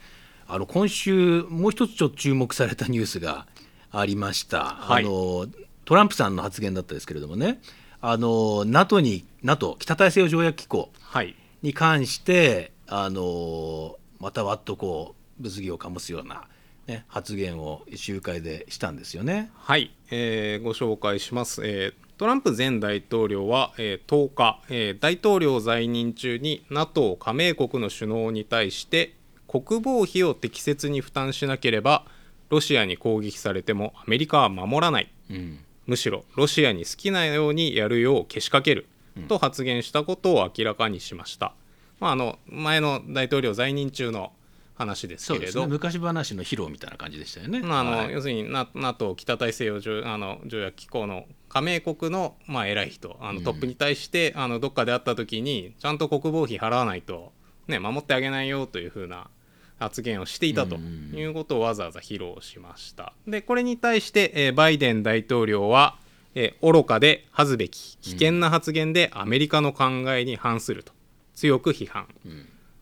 [0.46, 3.46] あの今週もう一つちょっと注目されたニュースが
[3.90, 5.04] ありました、はい。
[5.04, 5.46] あの
[5.86, 7.60] トランプさんの発言だったですけれどもね
[8.08, 11.34] あの NATO に NATO 北大西洋条約機構はい。
[11.62, 16.44] に関してあのまたわっとこう物議を醸すような、
[16.86, 19.50] ね、発言を集会でしたんですよね。
[19.56, 29.16] はい、えーご紹介します、えートランプ前大統領は、えー10日、えー大統領在任中に NATO 加盟国の首脳に対して
[29.48, 32.04] 国防費を適切に負担しなければ
[32.50, 35.12] ロシアに攻撃されてもアメリカは守らない。
[35.28, 38.88] うんむしろロシアに好きなようにやるようけしかける。
[39.28, 41.54] と発言したことを明らかにしました、
[42.00, 44.32] まあ、あの前の大統領在任中の
[44.74, 45.46] 話ですけれど。
[45.46, 45.66] そうですね。
[45.68, 47.60] 昔話の披露みたいな感じでしたよね。
[47.60, 48.12] まああのはい。
[48.12, 57.32] 要するに Na- NATO 北大西洋条あの条約機構の加盟国の、まあ、偉い人あのトップに対して、あのどっかで会った時にちゃんと国防費払わないと、
[57.68, 59.30] ね、守ってあげないよというふうな
[59.78, 63.12] 発言をしていたということをわざわざ披露しました。
[63.26, 65.98] でこれに対して、えーバイデン大統領は、
[66.34, 70.92] えー愚かで恥ずべき危険な発言でアメリカの考えに反すると。
[71.34, 72.06] 強く批判。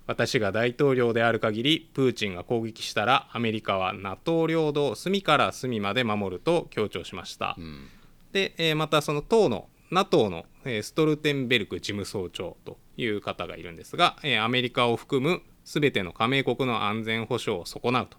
[0.06, 7.56] 私が大統領である限りプーチンが攻撃したらアメリカは NATO 領土を隅から隅まで守ると強調しました、
[8.32, 18.16] で、えーまたその党の NATO の、えーストルテンベルク事務総長という方がいるんですが、えーアメリカを含む全ての加盟国の安全保障を損なうと。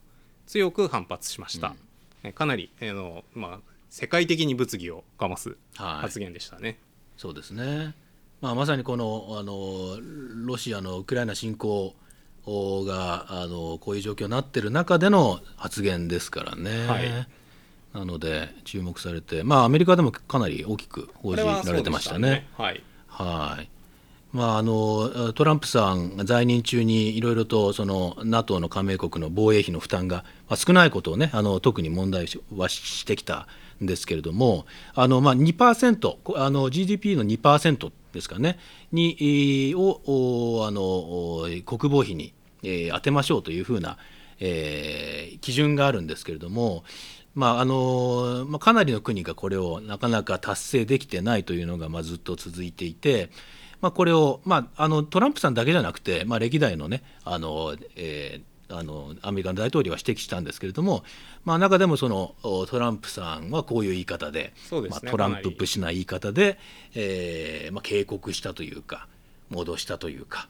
[0.48, 1.76] 強く反発しました、
[2.24, 3.60] えーかなり、えーのまあ、
[3.91, 6.02] 世界的に物議を醸すはい。
[6.02, 6.80] 発言でしたね、
[7.18, 7.93] そうですね、
[8.41, 10.00] まあ、まさにこのあの
[10.46, 11.93] ロシアのウクライナ侵攻
[12.48, 16.88] があのこういう状況になってる中での発言ですからね。
[16.88, 17.28] はい。
[17.93, 22.48] なので注目されて、まあ、アメリカでもかなり大きく報じられてましたね。
[22.58, 22.84] はい。
[23.08, 23.70] はい
[24.36, 33.48] まあ、あのトランプさん在任中にいろいろとその NATO の加盟国の防衛費の負担がまあ少ないことを、ね、あの特に問題はしてきた
[33.82, 38.60] んですけれどもあの、まあ、2%あの GDP の2%ですかね
[38.92, 43.98] にをおあの国防費に、えー当てましょうというふうな、
[44.42, 46.84] えー基準があるんですけれども、
[47.36, 53.30] まああのまあ、かなりの国がこれをなかなか達成できてないというのが、まあ、ずっと続いていて、
[53.86, 61.04] まあ、これを、まあ、あのトランプさんだけじゃなくて、まあ、歴代の,、ねあのえーあのアメリカの大統領は指摘したんですけれども、
[61.44, 66.58] まあ、中でもそのおトランプさんはこういう言い方でねまあ、トランプ節な言い方で、
[66.96, 69.08] えーまあ、警告したというか
[69.52, 70.50] 戻したというか、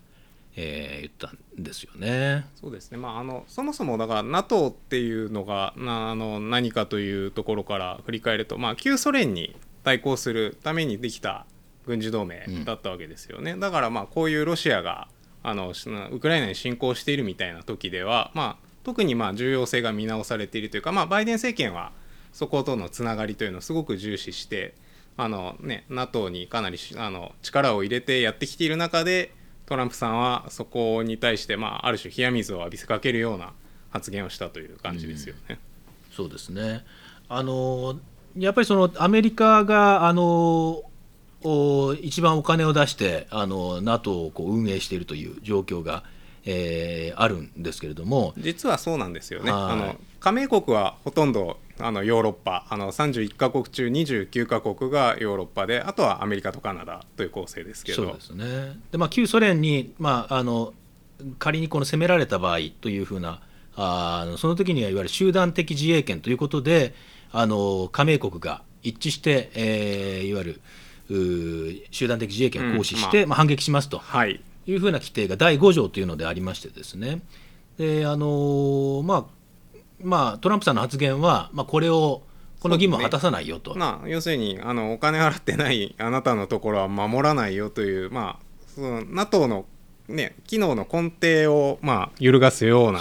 [0.56, 1.28] えー言った
[1.60, 2.46] んですよね。
[2.56, 11.46] そうですね、まあ、あのそもそもだから NATO っていうのがなあの何かというところから振り返ると、まあ、旧ソ連に対抗するためにできた
[11.86, 15.08] 軍事同盟だったわけですよね、だからまあこういうロシアが
[15.44, 21.92] あのしウクライナに侵攻しているみたいな時では、まあ、特にまあ重要性が見直されているというか、まあ、バイデン政権は
[22.34, 24.74] そことのつながりというのをすごく重視して
[25.18, 29.34] あの、ね、NATO にかなりしあの力を入れてやってきている中で
[29.68, 33.54] トランプさんはそこに対して、まあ、ある種冷や水を浴びせかけるような
[33.92, 35.60] 発言をしたという感じですよね。
[36.12, 36.84] そうですね。
[37.30, 38.00] あの
[38.38, 40.92] やっぱりそのアメリカがあのお
[42.02, 46.04] 一番お金を出してあの NATO をこう運営しているという状況が、
[46.46, 49.52] えーあるんですけれども、実はそうなんですよね。
[49.52, 49.62] はい。
[49.62, 58.04] あの加盟国はほとんどあのヨーロッパあの31カ国中29カ国がヨーロッパであとはアメリカとカナダという構成ですけど。
[58.04, 58.80] そうですね。
[58.91, 60.74] で、まあ、旧ソ連に、まあ、あの
[61.39, 63.41] 仮にこの攻められた場合というふうな
[63.76, 66.93] あのその時にはいわゆる集団的自衛権ということで
[67.32, 70.62] あの加盟国が一致して、えーいわゆる
[71.10, 73.99] 集団的自衛権を行使して、うんまあ反撃しますと。
[73.99, 74.41] はい。
[74.68, 77.22] いうふうな規定が第5条というのでありましてですね。
[77.78, 79.26] であのまあ
[80.01, 82.24] まあトランプさんの発言は、まあ、これを
[82.60, 89.66] この義務を果たさないよと、まあ、要するにあのお金払ってないあなたのところは守らないよという、まあ、その NATO の、
[90.08, 92.99] ね、機能の根底を、まあ、揺るがすような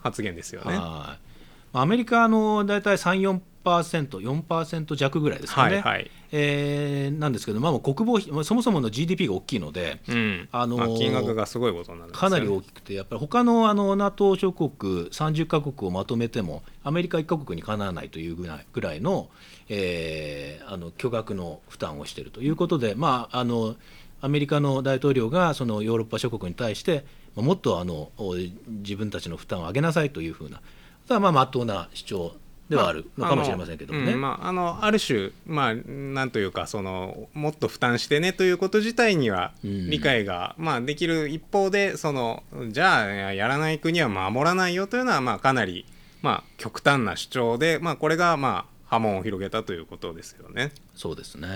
[0.00, 0.76] 発言ですよね。
[0.76, 1.30] はい。
[1.72, 6.10] アメリカの大体3、3%4% 弱ぐらいですかね、はいはい。
[6.32, 10.48] えーなんですけど、まあ、国防費まあそもそもの GDP が大きいので、うん。
[10.52, 12.12] あのーまあ、金額がすごいことになね。
[12.12, 14.70] かなり大きくて、やっぱり他のあの NATO 諸国
[15.10, 19.28] 30カ国をまとめても、アメリカ1カ国にかなわないというぐらいぐらいの,、
[19.68, 23.76] えーあの巨額の負担をしているということで、まあ、あの
[24.20, 27.04] アメリカの大統領がそのヨーロッパ諸国に対して、
[27.34, 28.36] まあもっとあのお
[28.66, 30.60] 自分たちの負担を上げなさいというふうな、
[31.08, 32.32] まあ真っ当な主張
[32.70, 34.06] ではあるのかもしれませんけどもね。
[34.06, 45.84] あのうんまあ、あのある種、まあ、なんというかそのもっと負担してねということ自体にはうん理解が、まあ、できる一方でそのじゃあやらない国は守らないよというのは、まあ、かなり、
[46.22, 50.70] まあ、極端な主張で、まあ、これが、まあ、波紋を広げたということですよね。
[50.94, 51.48] そうですね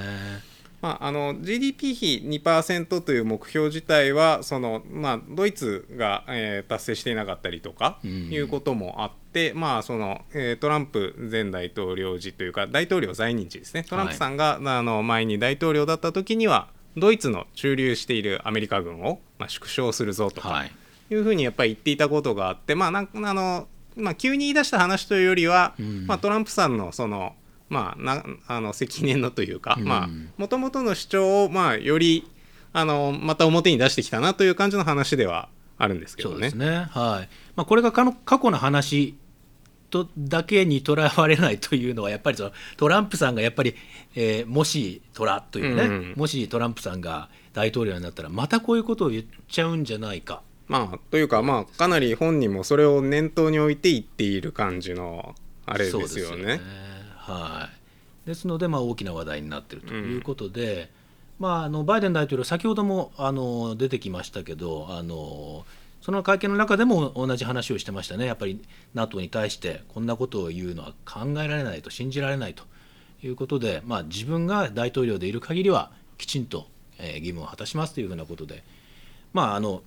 [0.83, 13.85] まあ、あの GDP 比2%という目標自体はその、まあ、ドイツが、えー達成していなかったりとかうんいうこともあって、まあそのえートランプ前大統領時というか大統領在任時ですね。
[13.85, 20.73] トランプさんが、あの前に大統領だった時にはドイツの駐留しているアメリカ軍を、まあ、縮小するぞとかはい。
[21.11, 26.07] いうふうにやっぱり言っていたことがあって、まあなんあのまあ、急に言い出した話というよりは、うん。
[26.07, 27.35] まあ、トランプさんのその、
[27.69, 30.31] まあ、なあの積年のというかうん。
[30.37, 32.31] もともとの主張を、まあ、より
[32.73, 36.35] あのまた表に出してきたなという感じの話ではあるんですけどね。
[36.35, 36.55] そうです。
[36.55, 37.29] ね、はい。
[37.55, 39.17] まあ、これがかの過去の話
[39.95, 43.77] とだけにとらわれないというのは、やっぱりそのトランプさんがやっぱり、
[44.17, 45.91] えーもしトラというね、うん。
[45.91, 55.35] うんもしトランプさんが大統領になったら、またこういうことを言っちゃうんじゃないか、まあ、というか、まあ、かなり本人もそれを念頭に置いて言っている感じの
[55.67, 56.61] あれですよね。
[57.17, 57.69] は
[58.25, 60.91] い、ですので、まあ、大きな話題になっているということで、
[61.39, 65.65] まあ、あのバイデン大統領、先ほどもあの出てきましたけどあの、
[66.05, 68.61] その会見の中でも同じ話をしてましたね、やっぱり
[68.93, 72.65] NATO に対してこんなことを言うのは考えられないと、信じられないと
[73.23, 76.67] いうことで、まあ、自分が大統領でいる限りは、きちんと、
[76.99, 78.63] えー義務を果たしますというふうなことで、
[79.33, 79.83] まあ、あの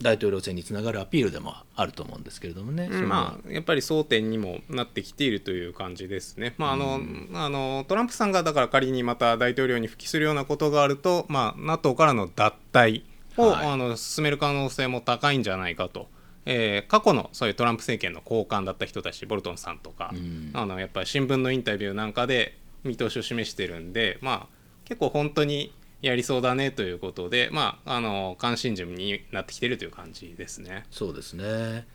[0.00, 2.88] 大統領選につながるアピールでもあると思うんですけれどもね。
[2.92, 6.54] そのまあ、やっぱり争点にもなってきているという感じですね。
[6.58, 7.00] まああの
[7.34, 13.02] あのトランプさんがだから仮にまた大統領に復帰するようなことがあると、まあ、NATO からの脱退
[13.36, 16.08] を、はいあの進める可能性も高いんじゃないかと。
[16.44, 25.72] えー過去のそういうトランプ政権の高官だった人たちボルトンさんとか、んあのやっぱり新聞のインタビューなんかで見通しを示してるんで、まあ、結構本当に
[26.02, 30.84] やりそうだねということで、まあ、あの関心事になってきてるという感じですね。
[30.90, 31.86] そうですね、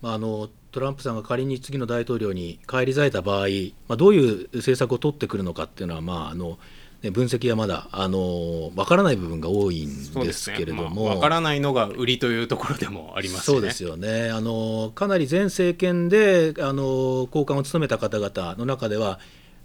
[0.00, 3.46] まあ、あのトランプさんが仮に次の大統領に返り咲いた場合、
[3.88, 6.58] まあ、どういう政策を取ってくるのかっていうのは、まああの
[7.02, 11.06] ね、分析はまだあの分からない部分が多いんですけれども。
[11.06, 13.54] まあわからないのが売りというところでもありますしね。
[13.54, 19.18] そうですよねあのかなり前政権であの高官を務めた方々の中では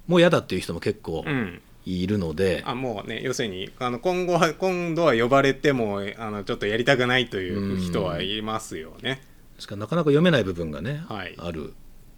[0.07, 1.61] もう嫌だっていう人も結構うん。
[1.88, 9.21] いるので、あもうね要するにあの今後は今度は呼ばれてもあのちょっとやりたくないという人はいますよね。
[9.55, 11.75] ですからなかなか読めない部分がね、はいある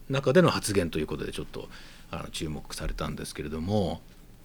[0.09, 1.67] 中での発言ということでちょっと
[2.11, 3.99] あの注目されたんですけれども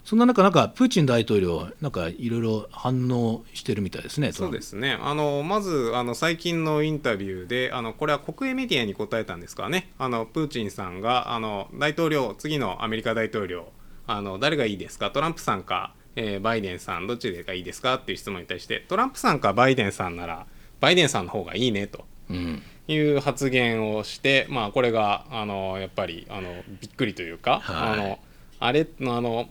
[0.04, 4.32] そんな中なんかプーチン大統領なんかいろいろ反応してるみたいですね。
[4.32, 4.98] そうですね。
[5.00, 9.92] あのまずあの最近のインタビューであのこれは国営メディアに答えたんですかね。
[9.98, 13.70] あのプーチンさんがあの大統領次のアメリカ大統領
[14.06, 15.10] あの誰がいいですか？
[15.10, 17.94] トランプさんか、えーバイデンさんどっちがいいですか？
[17.94, 20.46] っていう質問に対してトランプさんかバイデンさんなら
[20.80, 22.04] バイデンさんの方がいいねと。
[22.28, 22.62] うん。
[22.88, 27.92] いう発言をして、まあ、これがあのやっぱりあのびっくりというか、はい。
[27.92, 28.18] あの
[28.58, 29.48] あれあの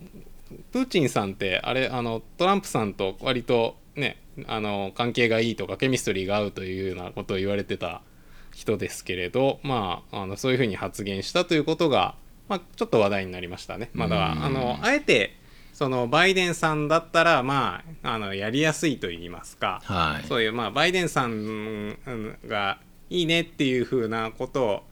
[0.72, 8.02] プーチンさんってあれあのトランプさんと割とねあの関係がいいとかケミストリーが合うというようなことを言われてた
[8.54, 12.16] 人ですけれど、まあ、あのそういうふうに発言したということが、
[12.50, 13.90] まあ、ちょっと話題になりましたね。
[13.94, 15.38] まあ、だあのあえて
[15.74, 20.28] そのバイデンさんだったら、まあ、あのやりやすいと言いますか、はい。
[20.28, 22.80] そういうまあバイデンさんうんが
[23.10, 24.84] いいねっていう風なことを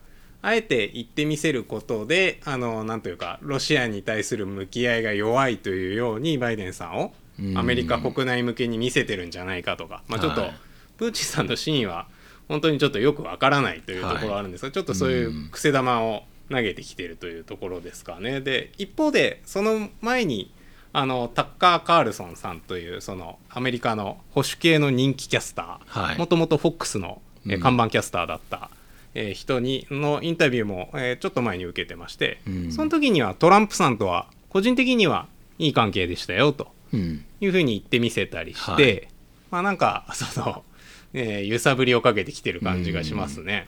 [0.42, 7.58] あえて言ってみせることであのなんというかロシアに対する向き合いが弱いというようにバイデンさんをうん。
[7.58, 10.54] アメリカ国内向けに見せてるんじゃないかとか、まあ、ちょっとはい
[10.98, 12.06] プーチンさんの真意は
[12.46, 18.42] 本当にちょっとよくわからないというところはあるんですが、ちょっとそういう癖玉を投げてきてるというところですかね。
[18.42, 20.52] で一方でその前に
[20.92, 26.16] あのタッカー・カールソンさんというそのアメリカの保守系の人気キャスタはい。
[26.16, 27.22] ーもともと FOX の、
[27.62, 28.68] 看板キャスターだった、
[29.14, 32.72] えー人にのインタビューも、えーちょっと前に受けてまして、うん。
[32.72, 35.26] その時にはトランプさんとは個人的には
[35.58, 37.24] いい関係でしたよとうん。
[37.40, 39.08] いうふうに言ってみせたりして、はい。
[39.50, 40.64] まあなんかその、
[41.12, 43.66] えー揺さぶりをかけてきてる感じがしますね。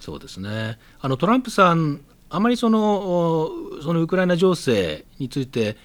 [0.00, 0.78] そうですね。
[1.00, 5.76] あのトランプさんあまりそのおそのウクライナ情勢について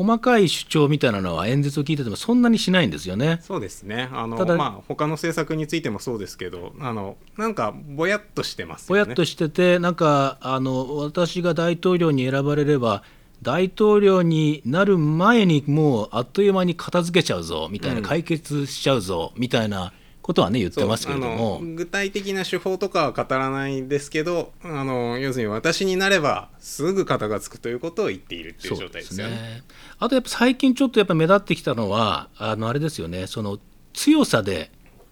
[0.00, 3.38] 細かい主張みたいなのは演説を聞いててもそんなにしないんですよね。
[3.42, 4.08] そうですね。
[4.14, 9.04] あのただまあ他の政策についてもそうですけどあのなんかぼやっとしてますよね。
[9.04, 13.02] ぼやっとしててなんかあの私が大統領に選ばれれば
[13.42, 18.02] 大統領になる前にもうあっという間に片付けちゃうぞみたいな、うん。
[18.02, 19.92] 解決しちゃうぞみたいな
[20.22, 21.60] ことはね言ってますけれども。
[21.60, 29.62] 具体的な手法とかは語らないですけどあの要するに私になればすぐ肩がつくということを言っているっていう状態ですよね。
[29.98, 33.26] あとやっぱ最近ちょっとやっぱ目立ってきたのはあのあれですよね。
[33.26, 33.58] その
[33.92, 34.70] 強さで、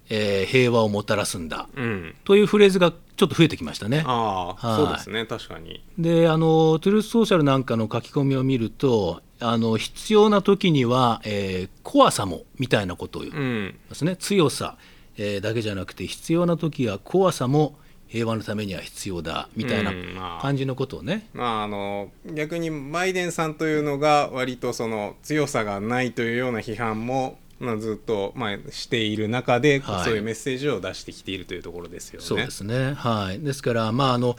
[0.09, 1.69] えー平和をもたらすんだ。
[1.77, 4.05] うん、というフレーズがちょっと増えてきましたね。
[4.07, 5.83] あそうですね確かに。
[5.99, 14.77] であのトゥルースソーシャルなんかの書き込みを見るとあの必要な時には、えー怖さもみたいなことを言いうんますね、強さ、
[15.19, 17.77] えーだけじゃなくて必要な時は怖さも
[18.09, 30.05] 平和のためには必要だみたいな感じのことをね、まあ、あの逆にバイデンさんというのが割とその強さがないというような批判も、まあ、ずっと、まあ、している中で、はい。
[30.05, 32.27] そういうメッセージを出してきているというところですよね。
[32.27, 34.37] そうですね、はい、ですから、まああの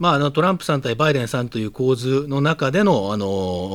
[0.00, 3.26] まあ、あのトランプさん対バイデンさんという構図の中でのあの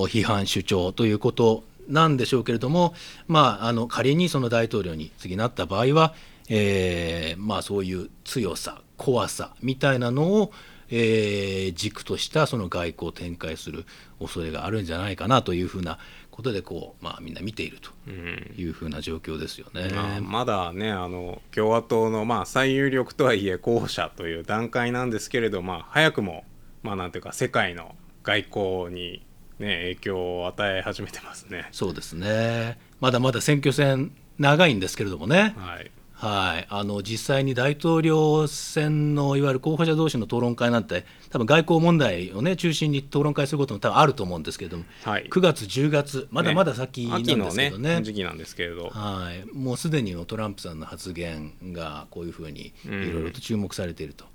[0.07, 2.93] 批判、主張ということなんでしょうけれども、
[3.27, 6.13] まあ、あの仮にその大統領に次なった場合は、
[6.49, 10.51] えーまあ、そういう強さ、怖さみたいなのを、
[10.89, 13.85] えー軸としたその外交を展開する
[14.19, 15.97] 恐れがあるんじゃないかなというふうな
[16.35, 19.89] ことでこう、まあ、みんな見ているというふうな状況ですよね。
[19.95, 26.43] まあ、まだねあの共和党の、まあ、最有力とはいえ候補者という段階なんですけれど、まあ、早くも、
[26.83, 29.24] まあ、なんていうか世界の外交に、
[29.59, 31.67] ね、影響を与え始めてますね。
[31.71, 32.77] そうですね。
[32.99, 35.91] まだまだ選挙戦長いんですけれどもね、はい。
[36.15, 45.27] はい、あの実際に大統領選のいわゆる候補者同士の討論会なんて多分外交問題を、ね、中心に討論会することも多分あると思うんですけれども、はい。
[45.29, 48.01] 9月10月まだまだ先なんですけどね。
[48.01, 53.03] 時期なんですけれど、はい、もうすでにトランプさんの発言がこういうふうにうん。
[53.03, 54.25] いろいろと注目されていると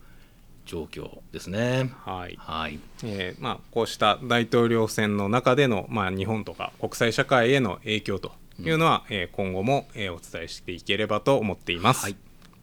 [0.66, 1.92] 状況ですね。
[2.04, 2.36] はい。
[2.38, 2.78] はい。
[3.04, 12.16] えーまあ、こうした大統領選の中での、まあ、日本とか国際社会への影響というのは、えー今後も、えーお伝えしていければと思っています、はい。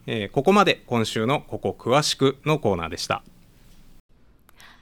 [0.06, 3.24] えーここまで今週の「ここ詳しく」のコーナーでした。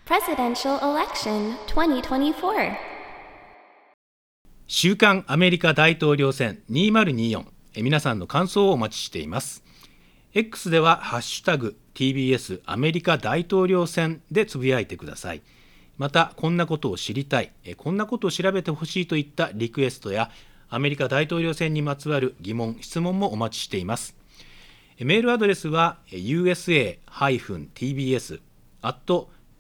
[0.06, 2.96] Presidential Election 2024.
[4.68, 7.46] 週刊アメリカ大統領選2024
[7.76, 9.64] え皆さんの感想をお待ちしています
[10.38, 15.42] X ではハッシュタグ TBS アメリカ大統領選でつぶやいてください。
[15.98, 17.54] またこんなことを知りたい。
[17.64, 20.30] えこんなことを調べてほしいといったリクエストや
[20.68, 24.14] アメリカ大統領選にまつわる疑問質問もお待ちしています。
[24.98, 28.42] えメールアドレスはえ usa-tbs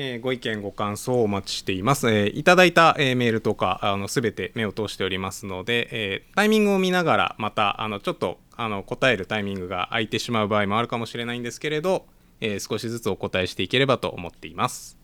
[0.00, 12.06] えーご意見ご感想をお待ちしています、えーいただいた、えーメールとかあの全て目を通しておりますので、えータイミングを見ながらまたあのちょっとあの答えるタイミングが空いてしまう場合もあるかもしれないんですけれど、
[12.40, 14.96] えー少しずつお答えしていければと思っています。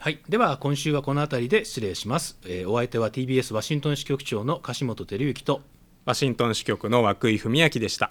[0.00, 2.36] はい、では今週はこの辺りで失礼します。
[2.44, 5.60] えーお相手は TBS ワシントン支局長の樫本照之と
[6.04, 8.10] ワシントン支局の涌井文明でした